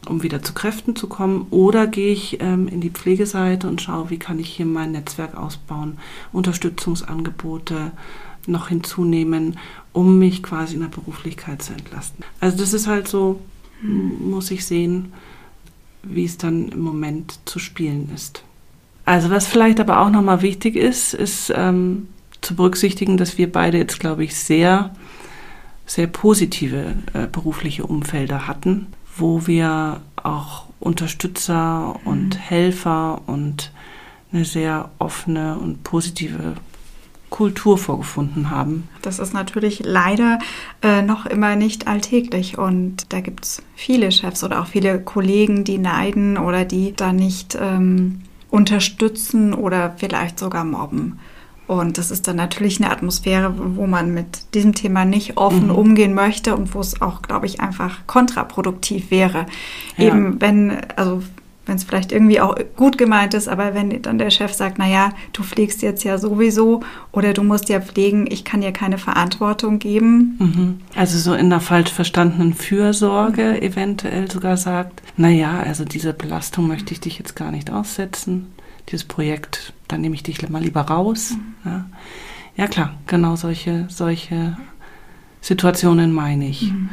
um 0.08 0.22
wieder 0.22 0.42
zu 0.42 0.54
Kräften 0.54 0.96
zu 0.96 1.08
kommen. 1.08 1.46
Oder 1.50 1.86
gehe 1.86 2.12
ich 2.12 2.40
ähm, 2.40 2.68
in 2.68 2.80
die 2.80 2.90
Pflegeseite 2.90 3.68
und 3.68 3.82
schaue, 3.82 4.10
wie 4.10 4.18
kann 4.18 4.38
ich 4.38 4.48
hier 4.48 4.66
mein 4.66 4.92
Netzwerk 4.92 5.36
ausbauen, 5.36 5.98
Unterstützungsangebote 6.32 7.92
noch 8.46 8.68
hinzunehmen, 8.68 9.58
um 9.92 10.18
mich 10.18 10.42
quasi 10.42 10.74
in 10.74 10.80
der 10.80 10.88
Beruflichkeit 10.88 11.62
zu 11.62 11.72
entlasten. 11.72 12.24
Also 12.40 12.56
das 12.58 12.72
ist 12.72 12.86
halt 12.86 13.08
so, 13.08 13.40
hm. 13.80 14.30
muss 14.30 14.50
ich 14.50 14.64
sehen, 14.64 15.12
wie 16.02 16.24
es 16.24 16.38
dann 16.38 16.68
im 16.68 16.80
Moment 16.80 17.38
zu 17.44 17.58
spielen 17.58 18.10
ist. 18.14 18.42
Also 19.04 19.30
was 19.30 19.46
vielleicht 19.46 19.80
aber 19.80 20.00
auch 20.00 20.10
nochmal 20.10 20.42
wichtig 20.42 20.76
ist, 20.76 21.14
ist 21.14 21.52
ähm, 21.54 22.08
zu 22.40 22.54
berücksichtigen, 22.54 23.16
dass 23.16 23.38
wir 23.38 23.50
beide 23.50 23.78
jetzt, 23.78 24.00
glaube 24.00 24.24
ich, 24.24 24.36
sehr 24.36 24.94
sehr 25.88 26.06
positive 26.06 26.94
äh, 27.14 27.26
berufliche 27.26 27.84
Umfelder 27.84 28.46
hatten, 28.46 28.86
wo 29.16 29.46
wir 29.46 30.00
auch 30.16 30.66
Unterstützer 30.78 31.98
und 32.04 32.36
mhm. 32.36 32.38
Helfer 32.38 33.22
und 33.26 33.72
eine 34.32 34.44
sehr 34.44 34.90
offene 34.98 35.58
und 35.58 35.82
positive 35.82 36.54
Kultur 37.30 37.78
vorgefunden 37.78 38.50
haben. 38.50 38.88
Das 39.02 39.18
ist 39.18 39.34
natürlich 39.34 39.82
leider 39.84 40.38
äh, 40.82 41.02
noch 41.02 41.26
immer 41.26 41.56
nicht 41.56 41.86
alltäglich 41.86 42.58
und 42.58 43.12
da 43.12 43.20
gibt 43.20 43.44
es 43.44 43.62
viele 43.74 44.12
Chefs 44.12 44.44
oder 44.44 44.60
auch 44.60 44.66
viele 44.66 45.00
Kollegen, 45.00 45.64
die 45.64 45.78
neiden 45.78 46.38
oder 46.38 46.64
die 46.64 46.94
da 46.94 47.12
nicht 47.12 47.58
ähm, 47.60 48.22
unterstützen 48.50 49.52
oder 49.52 49.94
vielleicht 49.98 50.38
sogar 50.38 50.64
mobben. 50.64 51.18
Und 51.68 51.98
das 51.98 52.10
ist 52.10 52.26
dann 52.26 52.36
natürlich 52.36 52.80
eine 52.80 52.90
Atmosphäre, 52.90 53.52
wo 53.76 53.86
man 53.86 54.14
mit 54.14 54.54
diesem 54.54 54.74
Thema 54.74 55.04
nicht 55.04 55.36
offen 55.36 55.66
mhm. 55.66 55.74
umgehen 55.74 56.14
möchte 56.14 56.56
und 56.56 56.74
wo 56.74 56.80
es 56.80 57.02
auch, 57.02 57.20
glaube 57.20 57.44
ich, 57.44 57.60
einfach 57.60 57.98
kontraproduktiv 58.06 59.10
wäre. 59.10 59.44
Ja. 59.98 60.06
Eben 60.06 60.40
wenn, 60.40 60.78
also 60.96 61.22
wenn 61.66 61.76
es 61.76 61.84
vielleicht 61.84 62.10
irgendwie 62.10 62.40
auch 62.40 62.56
gut 62.76 62.96
gemeint 62.96 63.34
ist, 63.34 63.48
aber 63.48 63.74
wenn 63.74 64.00
dann 64.00 64.16
der 64.16 64.30
Chef 64.30 64.54
sagt, 64.54 64.78
naja, 64.78 65.10
du 65.34 65.42
fliegst 65.42 65.82
jetzt 65.82 66.04
ja 66.04 66.16
sowieso 66.16 66.80
oder 67.12 67.34
du 67.34 67.42
musst 67.42 67.68
ja 67.68 67.82
pflegen, 67.82 68.26
ich 68.30 68.46
kann 68.46 68.62
dir 68.62 68.72
keine 68.72 68.96
Verantwortung 68.96 69.78
geben. 69.78 70.36
Mhm. 70.38 70.80
Also 70.96 71.18
so 71.18 71.34
in 71.34 71.50
der 71.50 71.60
falsch 71.60 71.92
verstandenen 71.92 72.54
Fürsorge 72.54 73.56
mhm. 73.56 73.62
eventuell 73.62 74.30
sogar 74.30 74.56
sagt, 74.56 75.02
naja, 75.18 75.62
also 75.66 75.84
diese 75.84 76.14
Belastung 76.14 76.66
möchte 76.66 76.94
ich 76.94 77.00
dich 77.00 77.18
jetzt 77.18 77.36
gar 77.36 77.50
nicht 77.50 77.70
aussetzen 77.70 78.46
dieses 78.90 79.04
Projekt, 79.04 79.72
dann 79.86 80.00
nehme 80.00 80.14
ich 80.14 80.22
dich 80.22 80.46
mal 80.48 80.62
lieber 80.62 80.82
raus. 80.82 81.32
Mhm. 81.32 81.70
Ja. 81.70 81.86
ja. 82.56 82.66
klar, 82.66 82.94
genau 83.06 83.36
solche, 83.36 83.86
solche 83.88 84.56
Situationen 85.40 86.12
meine 86.12 86.48
ich. 86.48 86.72
Mhm. 86.72 86.90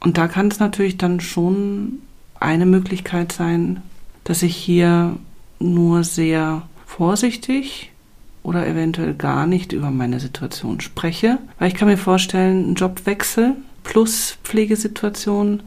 Und 0.00 0.18
da 0.18 0.28
kann 0.28 0.48
es 0.48 0.58
natürlich 0.58 0.98
dann 0.98 1.20
schon 1.20 2.00
eine 2.38 2.66
Möglichkeit 2.66 3.32
sein, 3.32 3.82
dass 4.24 4.42
ich 4.42 4.54
hier 4.54 5.16
nur 5.58 6.04
sehr 6.04 6.62
vorsichtig 6.86 7.90
oder 8.42 8.66
eventuell 8.66 9.14
gar 9.14 9.46
nicht 9.46 9.72
über 9.72 9.90
meine 9.90 10.20
Situation 10.20 10.80
spreche, 10.80 11.38
weil 11.58 11.68
ich 11.68 11.74
kann 11.74 11.88
mir 11.88 11.96
vorstellen, 11.96 12.72
ein 12.72 12.74
Jobwechsel 12.74 13.56
plus 13.82 14.36
Pflegesituation 14.44 15.62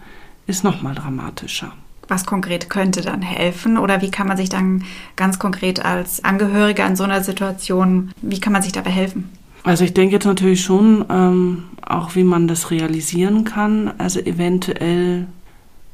ist 0.45 0.63
noch 0.63 0.81
mal 0.81 0.93
dramatischer 0.93 1.73
was 2.07 2.25
konkret 2.25 2.69
könnte 2.69 3.01
dann 3.01 3.21
helfen 3.21 3.77
oder 3.77 4.01
wie 4.01 4.11
kann 4.11 4.27
man 4.27 4.37
sich 4.37 4.49
dann 4.49 4.83
ganz 5.15 5.39
konkret 5.39 5.83
als 5.83 6.23
Angehöriger 6.23 6.85
in 6.85 6.95
so 6.95 7.03
einer 7.03 7.23
Situation, 7.23 8.11
wie 8.21 8.39
kann 8.39 8.53
man 8.53 8.61
sich 8.61 8.71
dabei 8.71 8.91
helfen? 8.91 9.29
Also 9.63 9.83
ich 9.83 9.93
denke 9.93 10.15
jetzt 10.15 10.25
natürlich 10.25 10.61
schon 10.61 11.05
ähm, 11.09 11.65
auch, 11.85 12.15
wie 12.15 12.23
man 12.23 12.47
das 12.47 12.71
realisieren 12.71 13.43
kann. 13.43 13.91
Also 13.97 14.19
eventuell 14.19 15.27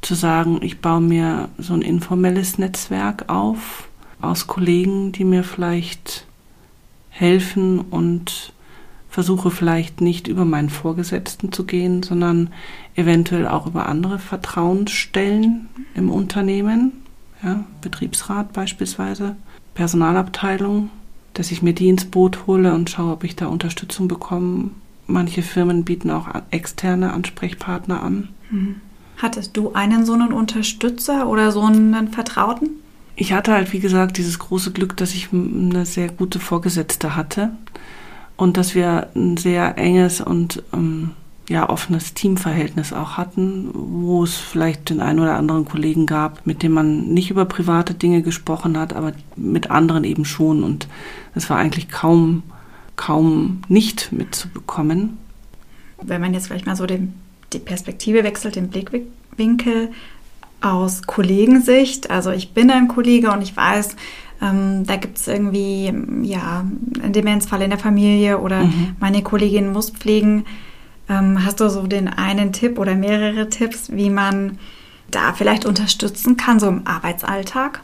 zu 0.01 0.15
sagen, 0.15 0.59
ich 0.61 0.79
baue 0.79 1.01
mir 1.01 1.49
so 1.57 1.73
ein 1.73 1.81
informelles 1.81 2.57
Netzwerk 2.57 3.29
auf 3.29 3.87
aus 4.21 4.47
Kollegen, 4.47 5.11
die 5.11 5.25
mir 5.25 5.43
vielleicht 5.43 6.25
helfen 7.09 7.79
und 7.79 8.52
versuche 9.13 9.51
vielleicht 9.51 10.01
nicht 10.01 10.27
über 10.27 10.43
meinen 10.43 10.71
Vorgesetzten 10.71 11.51
zu 11.51 11.65
gehen, 11.65 12.01
sondern 12.01 12.49
eventuell 12.95 13.47
auch 13.47 13.67
über 13.67 13.87
andere 13.87 14.17
Vertrauensstellen 14.17 15.69
im 15.93 16.09
Unternehmen, 16.09 16.93
ja, 17.43 17.63
Betriebsrat 17.81 18.53
beispielsweise, 18.53 19.35
Personalabteilung, 19.75 20.89
dass 21.35 21.51
ich 21.51 21.61
mir 21.61 21.73
die 21.73 21.89
ins 21.89 22.05
Boot 22.05 22.47
hole 22.47 22.73
und 22.73 22.89
schaue, 22.89 23.13
ob 23.13 23.23
ich 23.23 23.35
da 23.35 23.45
Unterstützung 23.45 24.07
bekomme. 24.07 24.71
Manche 25.05 25.43
Firmen 25.43 25.85
bieten 25.85 26.09
auch 26.09 26.27
externe 26.49 27.13
Ansprechpartner 27.13 28.01
an. 28.01 28.29
Mhm. 28.49 28.77
Hattest 29.17 29.55
du 29.55 29.73
einen 29.73 30.07
so 30.07 30.13
einen 30.13 30.33
Unterstützer 30.33 31.27
oder 31.27 31.51
so 31.51 31.61
einen 31.61 32.07
Vertrauten? 32.07 32.71
ich 33.15 33.31
hatte 33.31 33.53
halt, 33.53 33.73
wie 33.73 33.79
gesagt, 33.79 34.17
dieses 34.17 34.39
große 34.39 34.71
Glück, 34.71 34.97
dass 34.97 35.13
ich 35.13 35.29
eine 35.31 35.85
sehr 35.85 36.09
gute 36.09 36.39
Vorgesetzte 36.39 37.15
hatte 37.15 37.51
und 38.37 38.57
dass 38.57 38.75
wir 38.75 39.09
ein 39.15 39.37
sehr 39.37 39.77
enges 39.77 40.21
und 40.21 40.63
ähm, 40.73 41.11
ja, 41.49 41.69
offenes 41.69 42.13
Teamverhältnis 42.13 42.93
auch 42.93 43.17
hatten, 43.17 43.69
wo 43.73 44.23
es 44.23 44.37
vielleicht 44.37 44.89
den 44.89 45.01
einen 45.01 45.19
oder 45.19 45.35
anderen 45.35 45.65
Kollegen 45.65 46.05
gab, 46.05 46.45
mit 46.47 46.63
dem 46.63 46.71
man 46.71 47.13
nicht 47.13 47.31
über 47.31 47.45
private 47.45 47.93
Dinge 47.93 48.21
gesprochen 48.21 48.77
hat, 48.77 48.93
aber 48.93 49.11
mit 49.35 49.69
anderen 49.69 50.05
eben 50.05 50.23
schon. 50.23 50.63
Und 50.63 50.87
es 51.35 51.49
war 51.49 51.57
eigentlich 51.57 51.89
kaum, 51.89 52.43
kaum 52.95 53.61
nicht 53.67 54.13
mitzubekommen. 54.13 55.17
Wenn 56.01 56.21
man 56.21 56.33
jetzt 56.33 56.47
vielleicht 56.47 56.65
mal 56.65 56.77
so 56.77 56.85
den, 56.85 57.13
die 57.51 57.59
Perspektive 57.59 58.23
wechselt, 58.23 58.55
den 58.55 58.69
Blickwinkel 58.69 59.91
aus 60.61 61.03
Kollegensicht, 61.03 62.09
also 62.09 62.31
ich 62.31 62.53
bin 62.53 62.71
ein 62.71 62.87
Kollege 62.87 63.31
und 63.31 63.41
ich 63.41 63.55
weiß, 63.55 63.97
ähm, 64.43 64.85
da 64.85 64.97
gibt 64.97 65.17
es 65.17 65.27
irgendwie 65.27 65.93
ja, 66.23 66.65
einen 67.01 67.13
Demenzfall 67.13 67.61
in 67.61 67.69
der 67.69 67.79
Familie 67.79 68.39
oder 68.39 68.65
mhm. 68.65 68.95
meine 68.99 69.23
Kollegin 69.23 69.71
muss 69.71 69.89
pflegen 69.89 70.43
ähm, 71.09 71.43
hast 71.45 71.59
du 71.59 71.69
so 71.69 71.85
den 71.87 72.07
einen 72.07 72.53
Tipp 72.53 72.79
oder 72.79 72.95
mehrere 72.95 73.49
Tipps, 73.49 73.91
wie 73.91 74.09
man 74.09 74.57
da 75.11 75.33
vielleicht 75.33 75.65
unterstützen 75.65 76.37
kann, 76.37 76.59
so 76.59 76.67
im 76.67 76.87
Arbeitsalltag? 76.87 77.81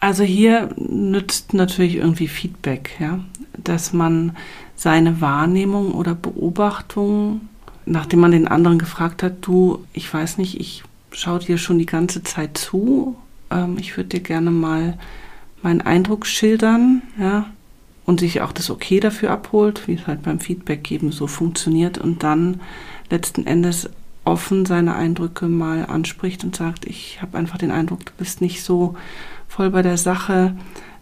Also 0.00 0.24
hier 0.24 0.70
nützt 0.76 1.54
natürlich 1.54 1.96
irgendwie 1.96 2.28
Feedback, 2.28 2.96
ja, 2.98 3.20
dass 3.56 3.92
man 3.92 4.36
seine 4.74 5.20
Wahrnehmung 5.20 5.92
oder 5.92 6.14
Beobachtung, 6.14 7.42
nachdem 7.86 8.20
man 8.20 8.32
den 8.32 8.48
anderen 8.48 8.78
gefragt 8.78 9.22
hat, 9.22 9.34
du, 9.42 9.84
ich 9.92 10.12
weiß 10.12 10.38
nicht, 10.38 10.58
ich 10.58 10.82
schaue 11.12 11.38
dir 11.38 11.58
schon 11.58 11.78
die 11.78 11.86
ganze 11.86 12.22
Zeit 12.22 12.58
zu, 12.58 13.16
ähm, 13.50 13.76
ich 13.78 13.96
würde 13.96 14.08
dir 14.08 14.20
gerne 14.20 14.50
mal 14.50 14.98
meinen 15.62 15.80
Eindruck 15.80 16.26
schildern, 16.26 17.02
ja, 17.18 17.46
und 18.04 18.20
sich 18.20 18.40
auch 18.40 18.52
das 18.52 18.70
Okay 18.70 19.00
dafür 19.00 19.30
abholt, 19.30 19.86
wie 19.86 19.94
es 19.94 20.06
halt 20.06 20.22
beim 20.22 20.40
Feedback 20.40 20.82
geben 20.82 21.12
so 21.12 21.26
funktioniert 21.26 21.98
und 21.98 22.22
dann 22.22 22.60
letzten 23.10 23.46
Endes 23.46 23.88
offen 24.24 24.66
seine 24.66 24.94
Eindrücke 24.94 25.46
mal 25.46 25.86
anspricht 25.86 26.44
und 26.44 26.56
sagt, 26.56 26.84
ich 26.86 27.20
habe 27.22 27.38
einfach 27.38 27.58
den 27.58 27.70
Eindruck, 27.70 28.06
du 28.06 28.12
bist 28.18 28.40
nicht 28.40 28.62
so 28.62 28.96
voll 29.48 29.70
bei 29.70 29.82
der 29.82 29.98
Sache. 29.98 30.56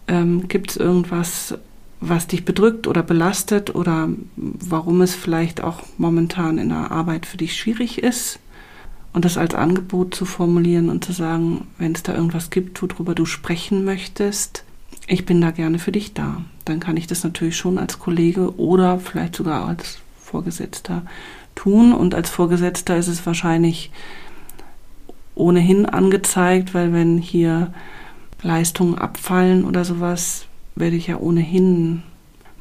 Ähm, 0.07 0.47
Gibt 0.47 0.71
es 0.71 0.77
irgendwas, 0.77 1.55
was 1.99 2.27
dich 2.27 2.45
bedrückt 2.45 2.87
oder 2.87 3.03
belastet 3.03 3.75
oder 3.75 4.09
warum 4.35 5.01
es 5.01 5.13
vielleicht 5.13 5.63
auch 5.63 5.83
momentan 5.97 6.57
in 6.57 6.69
der 6.69 6.91
Arbeit 6.91 7.25
für 7.25 7.37
dich 7.37 7.55
schwierig 7.55 8.01
ist? 8.01 8.39
Und 9.13 9.25
das 9.25 9.37
als 9.37 9.55
Angebot 9.55 10.15
zu 10.15 10.25
formulieren 10.25 10.89
und 10.89 11.03
zu 11.03 11.11
sagen, 11.11 11.67
wenn 11.77 11.93
es 11.93 12.03
da 12.03 12.13
irgendwas 12.13 12.49
gibt, 12.49 12.81
worüber 12.81 13.13
du 13.13 13.25
sprechen 13.25 13.83
möchtest, 13.83 14.63
ich 15.07 15.25
bin 15.25 15.41
da 15.41 15.51
gerne 15.51 15.79
für 15.79 15.91
dich 15.91 16.13
da. 16.13 16.41
Dann 16.65 16.79
kann 16.79 16.95
ich 16.95 17.07
das 17.07 17.23
natürlich 17.23 17.57
schon 17.57 17.77
als 17.77 17.99
Kollege 17.99 18.57
oder 18.57 18.99
vielleicht 18.99 19.35
sogar 19.35 19.67
als 19.67 19.99
Vorgesetzter 20.21 21.03
tun. 21.55 21.91
Und 21.91 22.15
als 22.15 22.29
Vorgesetzter 22.29 22.95
ist 22.95 23.07
es 23.07 23.25
wahrscheinlich 23.25 23.91
ohnehin 25.35 25.85
angezeigt, 25.85 26.73
weil 26.73 26.93
wenn 26.93 27.17
hier 27.17 27.73
Leistungen 28.41 28.95
abfallen 28.97 29.65
oder 29.65 29.83
sowas, 29.83 30.45
werde 30.75 30.95
ich 30.95 31.07
ja 31.07 31.17
ohnehin 31.17 32.03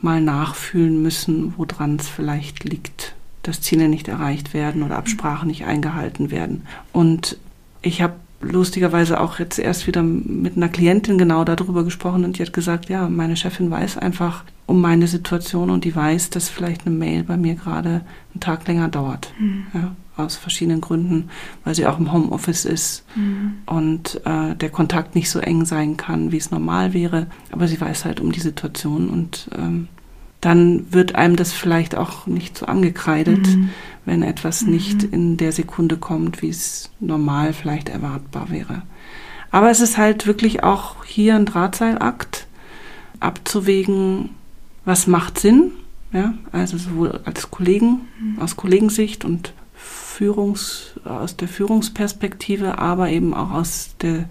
mal 0.01 0.21
nachfühlen 0.21 1.01
müssen, 1.03 1.55
woran 1.57 1.97
es 1.97 2.09
vielleicht 2.09 2.65
liegt, 2.65 3.15
dass 3.43 3.61
Ziele 3.61 3.89
nicht 3.89 4.09
erreicht 4.09 4.55
werden 4.55 4.83
oder 4.83 4.97
Absprachen 4.97 5.49
nicht 5.49 5.65
eingehalten 5.65 6.31
werden. 6.31 6.67
Und 6.93 7.39
ich 7.83 8.03
habe 8.03 8.15
lustigerweise 8.41 9.21
auch 9.21 9.39
jetzt 9.39 9.59
erst 9.59 9.87
wieder 9.87 10.03
mit 10.03 10.57
einer 10.57 10.69
Klientin 10.69 11.19
genau 11.19 11.45
darüber 11.45 11.85
gesprochen 11.85 12.25
und 12.25 12.39
die 12.39 12.43
hat 12.43 12.53
gesagt, 12.53 12.89
ja, 12.89 13.09
meine 13.09 13.37
Chefin 13.37 13.71
weiß 13.71 13.99
einfach 13.99 14.45
um 14.67 14.81
meine 14.81 15.07
Situation 15.09 15.69
und 15.69 15.85
die 15.85 15.95
weiß, 15.95 16.31
dass 16.31 16.49
vielleicht 16.49 16.87
eine 16.87 16.95
Mail 16.95 17.25
bei 17.25 17.37
mir 17.37 17.55
gerade 17.55 18.03
einen 18.33 18.41
Tag 18.41 18.67
länger 18.67 18.89
dauert. 18.89 19.33
Mhm. 19.39 19.67
Ja, 19.75 19.97
aus 20.17 20.37
verschiedenen 20.37 20.81
Gründen, 20.81 21.29
weil 21.65 21.75
sie 21.75 21.87
auch 21.87 21.99
im 21.99 22.13
Homeoffice 22.13 22.65
ist 22.65 23.05
mhm. 23.15 23.55
und 23.67 24.21
äh, 24.25 24.55
der 24.55 24.71
Kontakt 24.71 25.15
nicht 25.15 25.31
so 25.31 25.39
eng 25.39 25.65
sein 25.65 25.97
kann, 25.97 26.31
wie 26.31 26.37
es 26.37 26.51
normal 26.51 26.93
wäre. 26.93 27.27
Aber 27.51 27.69
sie 27.69 27.81
weiß 27.81 28.05
halt 28.05 28.21
um 28.21 28.33
die 28.33 28.41
Situation 28.41 29.09
und 29.09 29.49
ähm, 29.57 29.89
dann 30.41 30.93
wird 30.93 31.15
einem 31.15 31.37
das 31.37 31.53
vielleicht 31.53 31.95
auch 31.95 32.27
nicht 32.27 32.57
so 32.57 32.67
angekreidet, 32.67 33.47
mhm. 33.47 33.71
wenn 34.05 34.23
etwas 34.23 34.63
mhm. 34.63 34.71
nicht 34.71 35.03
in 35.03 35.37
der 35.37 35.53
Sekunde 35.53 35.97
kommt, 35.97 36.43
wie 36.43 36.49
es 36.49 36.91
normal 36.99 37.53
vielleicht 37.53 37.89
erwartbar 37.89 38.51
wäre. 38.51 38.83
Aber 39.51 39.71
es 39.71 39.81
ist 39.81 39.99
halt 39.99 40.27
wirklich 40.27 40.63
auch 40.63 41.05
hier 41.05 41.35
ein 41.35 41.47
Drahtseilakt, 41.47 42.47
abzuwägen, 43.19 44.31
was 44.85 45.07
macht 45.07 45.39
Sinn, 45.39 45.73
ja, 46.13 46.35
also 46.53 46.79
sowohl 46.79 47.21
als 47.25 47.51
Kollegen, 47.51 48.01
mhm. 48.19 48.39
aus 48.41 48.57
Kollegensicht 48.57 49.25
und 49.25 49.53
Führungs, 49.75 50.95
aus 51.05 51.37
der 51.37 51.49
Führungsperspektive, 51.49 52.79
aber 52.79 53.11
eben 53.11 53.35
auch 53.35 53.51
aus 53.51 53.95
der 54.01 54.25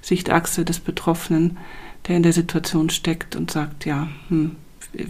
Sichtachse 0.00 0.64
des 0.64 0.80
Betroffenen, 0.80 1.58
der 2.06 2.16
in 2.16 2.22
der 2.22 2.32
Situation 2.32 2.90
steckt 2.90 3.34
und 3.34 3.50
sagt, 3.50 3.84
ja, 3.84 4.08
hm, 4.28 4.52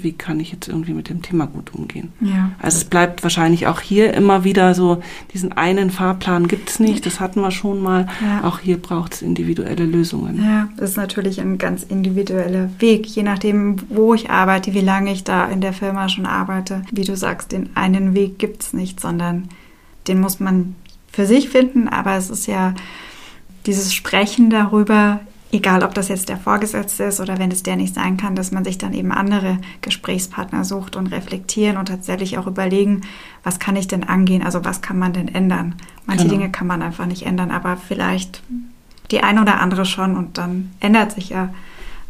wie 0.03 0.13
kann 0.13 0.41
ich 0.41 0.53
jetzt 0.53 0.69
irgendwie 0.69 0.93
mit 0.93 1.09
dem 1.09 1.23
Thema 1.23 1.47
gut 1.47 1.75
umgehen. 1.75 2.13
Ja. 2.21 2.51
Also 2.61 2.79
es 2.79 2.85
bleibt 2.85 3.23
wahrscheinlich 3.23 3.67
auch 3.67 3.81
hier 3.81 4.15
immer 4.15 4.45
wieder 4.45 4.75
so, 4.75 5.03
diesen 5.33 5.53
einen 5.53 5.91
Fahrplan 5.91 6.49
gibt 6.49 6.71
es 6.71 6.81
nicht, 6.81 7.07
das 7.07 7.21
hatten 7.21 7.41
wir 7.41 7.51
schon 7.51 7.81
mal. 7.83 8.07
Ja. 8.23 8.45
Auch 8.45 8.61
hier 8.61 8.77
braucht 8.79 9.15
es 9.15 9.23
individuelle 9.23 9.85
Lösungen. 9.85 10.43
Ja, 10.43 10.69
das 10.77 10.91
ist 10.91 10.97
natürlich 10.97 11.41
ein 11.41 11.59
ganz 11.59 11.83
individueller 11.83 12.71
Weg, 12.79 13.07
je 13.07 13.23
nachdem, 13.23 13.77
wo 13.89 14.15
ich 14.15 14.31
arbeite, 14.31 14.75
wie 14.75 14.81
lange 14.81 15.13
ich 15.13 15.25
da 15.25 15.47
in 15.47 15.61
der 15.61 15.73
Firma 15.73 16.09
schon 16.09 16.27
arbeite. 16.27 16.83
Wie 16.91 17.05
du 17.05 17.17
sagst, 17.17 17.53
den 17.53 17.71
einen 17.77 18.15
Weg 18.15 18.39
gibt 18.39 18.63
es 18.63 18.73
nicht, 18.73 19.01
sondern 19.01 19.49
den 20.09 20.21
muss 20.21 20.41
man 20.41 20.75
für 21.13 21.27
sich 21.27 21.49
finden, 21.49 21.89
aber 21.89 22.17
es 22.17 22.31
ist 22.31 22.47
ja 22.47 22.75
dieses 23.67 23.95
Sprechen 23.95 24.51
darüber, 24.51 25.21
egal 25.57 25.83
ob 25.83 25.95
das 25.95 26.09
jetzt 26.09 26.29
der 26.29 26.37
Vorgesetzte 26.37 27.05
ist 27.05 27.21
oder 27.21 27.39
wenn 27.39 27.51
es 27.51 27.63
der 27.63 27.77
nicht 27.77 27.95
sein 27.95 28.17
kann, 28.17 28.37
dass 28.37 28.53
man 28.53 28.65
sich 28.65 28.79
dann 28.79 28.93
eben 28.93 29.11
andere 29.11 29.59
Gesprächspartner 29.81 30.65
sucht 30.65 30.97
und 30.97 31.09
reflektieren 31.09 31.77
und 31.79 31.87
tatsächlich 31.87 32.39
auch 32.39 32.47
überlegen, 32.47 33.03
was 33.43 33.59
kann 33.59 33.77
ich 33.77 33.89
denn 33.89 34.05
angehen, 34.05 34.43
also 34.43 34.65
was 34.65 34.83
kann 34.83 34.99
man 34.99 35.13
denn 35.13 35.29
ändern. 35.29 35.75
Manche 36.05 36.25
genau. 36.25 36.37
Dinge 36.37 36.53
kann 36.53 36.67
man 36.67 36.83
einfach 36.83 37.07
nicht 37.07 37.25
ändern, 37.25 37.51
aber 37.51 37.77
vielleicht 37.77 38.43
die 39.11 39.23
eine 39.23 39.41
oder 39.41 39.61
andere 39.61 39.87
schon 39.87 40.17
und 40.17 40.39
dann 40.39 40.73
ändert 40.81 41.13
sich 41.13 41.31
ja, 41.31 41.55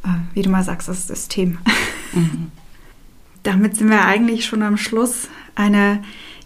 äh, 0.05 0.09
wie 0.35 0.43
du 0.43 0.51
mal 0.51 0.65
sagst, 0.65 0.89
das 0.89 1.07
System. 1.07 1.59
Mhm. 2.13 2.51
Damit 3.45 3.77
sind 3.77 3.91
wir 3.91 4.05
eigentlich 4.05 4.45
schon 4.45 4.63
am 4.63 4.77
Schluss 4.77 5.29
einer 5.55 5.99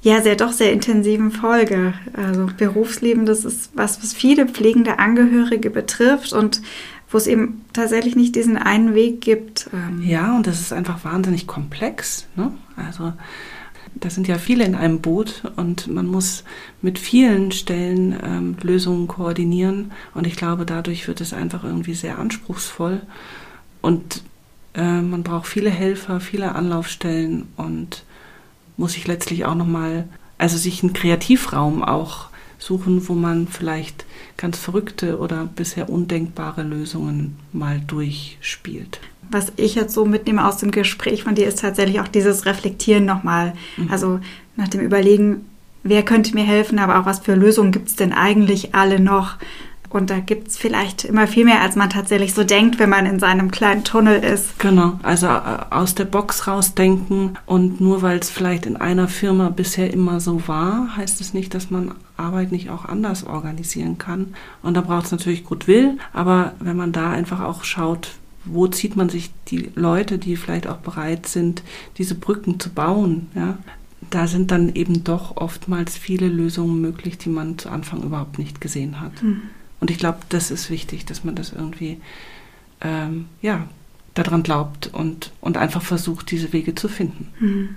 ja, 0.03 0.23
sehr 0.23 0.37
doch 0.37 0.53
sehr 0.53 0.73
intensiven 0.73 1.31
Folge. 1.31 1.95
Also 2.15 2.49
Berufsleben, 2.57 3.27
das 3.27 3.45
ist 3.45 3.71
was, 3.75 4.03
was 4.03 4.15
viele 4.15 4.47
pflegende 4.47 4.99
Angehörige 4.99 5.71
betrifft 5.71 6.33
und 6.33 6.63
wo 7.11 7.19
es 7.19 7.27
eben 7.27 7.65
tatsächlich 7.73 8.17
nicht 8.17 8.37
diesen 8.37 8.57
einen 8.57 8.95
Weg 8.95 9.21
gibt. 9.21 9.69
Ähm. 9.73 10.03
Ja, 10.03 10.37
und 10.37 10.47
das 10.47 10.61
ist 10.61 10.73
einfach 10.73 11.05
wahnsinnig 11.05 11.47
komplex. 11.47 12.27
Ne? 12.37 12.53
Also 12.77 13.13
da 13.95 14.09
sind 14.09 14.29
ja 14.29 14.39
viele 14.39 14.65
in 14.65 14.75
einem 14.75 15.01
Boot 15.01 15.43
und 15.57 15.89
man 15.89 16.07
muss 16.07 16.45
mit 16.81 16.99
vielen 16.99 17.53
Stellen 17.53 18.17
ähm, 18.23 18.57
Lösungen 18.63 19.09
koordinieren. 19.09 19.91
Und 20.15 20.27
ich 20.27 20.37
glaube, 20.37 20.65
dadurch 20.65 21.09
wird 21.09 21.21
es 21.21 21.35
einfach 21.35 21.65
irgendwie 21.65 21.95
sehr 21.95 22.19
anspruchsvoll. 22.19 23.03
Und 23.83 24.23
äh, 24.75 25.01
man 25.01 25.25
braucht 25.25 25.49
viele 25.49 25.71
Helfer, 25.71 26.21
viele 26.21 26.55
Anlaufstellen 26.55 27.49
und 27.57 28.05
muss 28.81 28.97
ich 28.97 29.07
letztlich 29.07 29.45
auch 29.45 29.55
nochmal, 29.55 30.09
also 30.39 30.57
sich 30.57 30.83
einen 30.83 30.95
Kreativraum 30.95 31.85
auch 31.85 32.31
suchen, 32.59 33.09
wo 33.09 33.13
man 33.13 33.47
vielleicht 33.47 34.05
ganz 34.37 34.59
verrückte 34.59 35.19
oder 35.19 35.47
bisher 35.55 35.91
undenkbare 35.91 36.63
Lösungen 36.63 37.37
mal 37.53 37.81
durchspielt. 37.87 39.01
Was 39.31 39.53
ich 39.57 39.75
jetzt 39.75 39.95
so 39.95 40.05
mitnehme 40.07 40.47
aus 40.47 40.57
dem 40.57 40.71
Gespräch 40.71 41.25
von 41.25 41.35
dir, 41.35 41.47
ist 41.47 41.61
tatsächlich 41.61 42.01
auch 42.01 42.09
dieses 42.09 42.47
Reflektieren 42.47 43.05
nochmal. 43.05 43.53
Mhm. 43.77 43.91
Also 43.91 44.21
nach 44.57 44.69
dem 44.69 44.81
Überlegen, 44.81 45.45
wer 45.83 46.03
könnte 46.03 46.35
mir 46.35 46.45
helfen, 46.45 46.79
aber 46.79 46.99
auch 46.99 47.07
was 47.07 47.21
für 47.21 47.35
Lösungen 47.35 47.73
gibt 47.73 47.89
es 47.89 47.97
denn 47.97 48.13
eigentlich 48.13 48.75
alle 48.75 48.99
noch? 48.99 49.37
Und 49.91 50.09
da 50.09 50.21
gibt 50.21 50.47
es 50.49 50.57
vielleicht 50.57 51.05
immer 51.05 51.27
viel 51.27 51.45
mehr, 51.45 51.61
als 51.61 51.75
man 51.75 51.91
tatsächlich 51.91 52.33
so 52.33 52.45
denkt, 52.45 52.79
wenn 52.79 52.89
man 52.89 53.07
in 53.07 53.19
seinem 53.19 53.51
kleinen 53.51 53.83
Tunnel 53.83 54.23
ist. 54.23 54.57
Genau, 54.61 55.01
also 55.03 55.27
äh, 55.27 55.41
aus 55.71 55.97
der 55.97 56.05
Box 56.05 56.47
rausdenken. 56.47 57.37
Und 57.45 57.81
nur 57.81 58.01
weil 58.01 58.21
es 58.21 58.31
vielleicht 58.31 58.67
in 58.67 58.77
einer 58.77 59.09
Firma 59.09 59.51
bisher 59.51 59.93
immer 59.93 60.21
so 60.21 60.47
war, 60.47 60.97
heißt 60.97 61.21
es 61.21 61.35
nicht, 61.35 61.55
dass 61.55 61.73
man 61.73 61.93
Arbeit 62.17 62.53
nicht 62.53 62.71
auch 62.71 62.85
anders 62.85 63.25
organisieren 63.25 63.99
kann. 63.99 64.35
Und 64.63 64.75
da 64.75 64.81
braucht 64.81 65.07
es 65.07 65.13
natürlich 65.13 65.45
Goodwill. 65.45 65.99
Aber 66.13 66.53
wenn 66.61 66.77
man 66.77 66.93
da 66.93 67.11
einfach 67.11 67.41
auch 67.41 67.65
schaut, 67.65 68.13
wo 68.45 68.69
zieht 68.69 68.95
man 68.95 69.09
sich 69.09 69.33
die 69.49 69.71
Leute, 69.75 70.19
die 70.19 70.37
vielleicht 70.37 70.69
auch 70.69 70.79
bereit 70.79 71.27
sind, 71.27 71.65
diese 71.99 72.15
Brücken 72.15 72.61
zu 72.61 72.71
bauen, 72.71 73.29
ja, 73.35 73.59
da 74.09 74.29
sind 74.29 74.53
dann 74.53 74.75
eben 74.75 75.03
doch 75.03 75.37
oftmals 75.37 75.97
viele 75.97 76.29
Lösungen 76.29 76.81
möglich, 76.81 77.19
die 77.19 77.29
man 77.29 77.59
zu 77.59 77.69
Anfang 77.71 78.03
überhaupt 78.03 78.39
nicht 78.39 78.61
gesehen 78.61 79.01
hat. 79.01 79.21
Mhm. 79.23 79.43
Und 79.81 79.91
ich 79.91 79.99
glaube, 79.99 80.19
das 80.29 80.51
ist 80.51 80.71
wichtig, 80.71 81.07
dass 81.07 81.25
man 81.25 81.35
das 81.35 81.53
irgendwie 81.53 82.01
ähm, 82.81 83.27
ja, 83.43 83.67
daran 84.15 84.43
glaubt 84.43 84.91
und, 84.93 85.33
und 85.41 85.57
einfach 85.57 85.83
versucht, 85.83 86.31
diese 86.31 86.53
Wege 86.53 86.75
zu 86.75 86.89
finden. 86.89 87.29
Mhm. 87.39 87.77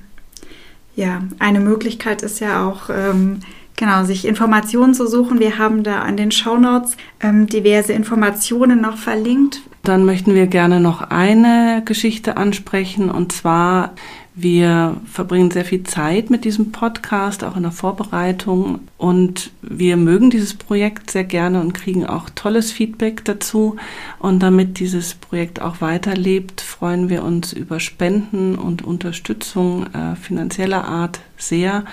Ja, 0.95 1.23
eine 1.39 1.59
Möglichkeit 1.59 2.21
ist 2.21 2.39
ja 2.39 2.67
auch, 2.67 2.89
ähm, 2.89 3.39
genau, 3.75 4.03
sich 4.03 4.25
Informationen 4.25 4.93
zu 4.93 5.07
suchen. 5.07 5.39
Wir 5.39 5.57
haben 5.57 5.83
da 5.83 6.01
an 6.01 6.17
den 6.17 6.31
Shownotes 6.31 6.97
ähm, 7.19 7.47
diverse 7.47 7.93
Informationen 7.93 8.81
noch 8.81 8.97
verlinkt. 8.97 9.61
Dann 9.81 10.05
möchten 10.05 10.35
wir 10.35 10.47
gerne 10.47 10.79
noch 10.79 11.01
eine 11.01 11.81
Geschichte 11.83 12.37
ansprechen 12.37 13.09
und 13.09 13.31
zwar 13.31 13.95
wir 14.35 14.97
verbringen 15.05 15.51
sehr 15.51 15.65
viel 15.65 15.83
Zeit 15.83 16.31
mit 16.31 16.43
diesem 16.43 16.71
Podcast, 16.71 17.43
auch 17.43 17.55
in 17.55 17.63
der 17.63 17.71
Vorbereitung. 17.71 18.79
Und 18.97 19.51
wir 19.61 19.95
mögen 19.95 20.31
dieses 20.31 20.55
Projekt 20.55 21.11
sehr 21.11 21.23
gerne 21.23 21.61
und 21.61 21.73
kriegen 21.73 22.05
auch 22.05 22.29
tolles 22.31 22.71
Feedback 22.71 23.23
dazu. 23.25 23.75
Und 24.17 24.41
damit 24.41 24.79
dieses 24.79 25.13
Projekt 25.13 25.61
auch 25.61 25.81
weiterlebt, 25.81 26.61
freuen 26.61 27.09
wir 27.09 27.23
uns 27.23 27.53
über 27.53 27.79
Spenden 27.79 28.55
und 28.55 28.81
Unterstützung 28.81 29.85
äh, 29.93 30.15
finanzieller 30.15 30.85
Art 30.85 31.19
sehr. 31.37 31.85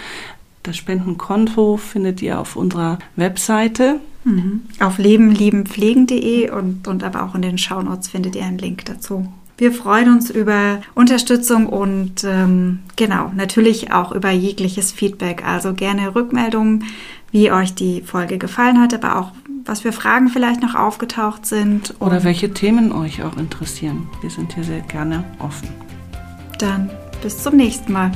Das 0.62 0.76
Spendenkonto 0.76 1.76
findet 1.76 2.22
ihr 2.22 2.40
auf 2.40 2.56
unserer 2.56 2.98
Webseite. 3.16 4.00
Mhm. 4.24 4.62
Auf 4.78 4.98
lebenliebenpflegen.de 4.98 6.50
und, 6.50 6.88
und 6.88 7.04
aber 7.04 7.22
auch 7.24 7.34
in 7.34 7.42
den 7.42 7.58
Shownotes 7.58 8.08
findet 8.08 8.34
ihr 8.34 8.44
einen 8.44 8.58
Link 8.58 8.86
dazu. 8.86 9.28
Wir 9.60 9.72
freuen 9.72 10.10
uns 10.10 10.30
über 10.30 10.80
Unterstützung 10.94 11.66
und 11.66 12.24
ähm, 12.24 12.78
genau, 12.96 13.30
natürlich 13.36 13.92
auch 13.92 14.10
über 14.10 14.30
jegliches 14.30 14.90
Feedback. 14.90 15.44
Also 15.46 15.74
gerne 15.74 16.14
Rückmeldungen, 16.14 16.84
wie 17.30 17.52
euch 17.52 17.74
die 17.74 18.00
Folge 18.00 18.38
gefallen 18.38 18.80
hat, 18.80 18.94
aber 18.94 19.18
auch 19.18 19.32
was 19.66 19.80
für 19.80 19.92
Fragen 19.92 20.28
vielleicht 20.30 20.62
noch 20.62 20.74
aufgetaucht 20.74 21.44
sind. 21.44 21.94
Oder 22.00 22.24
welche 22.24 22.54
Themen 22.54 22.90
euch 22.90 23.22
auch 23.22 23.36
interessieren. 23.36 24.08
Wir 24.22 24.30
sind 24.30 24.54
hier 24.54 24.64
sehr 24.64 24.80
gerne 24.80 25.24
offen. 25.40 25.68
Dann 26.58 26.88
bis 27.22 27.42
zum 27.42 27.56
nächsten 27.56 27.92
Mal. 27.92 28.12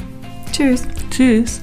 Tschüss. 0.50 0.85
Tschüss. 1.11 1.62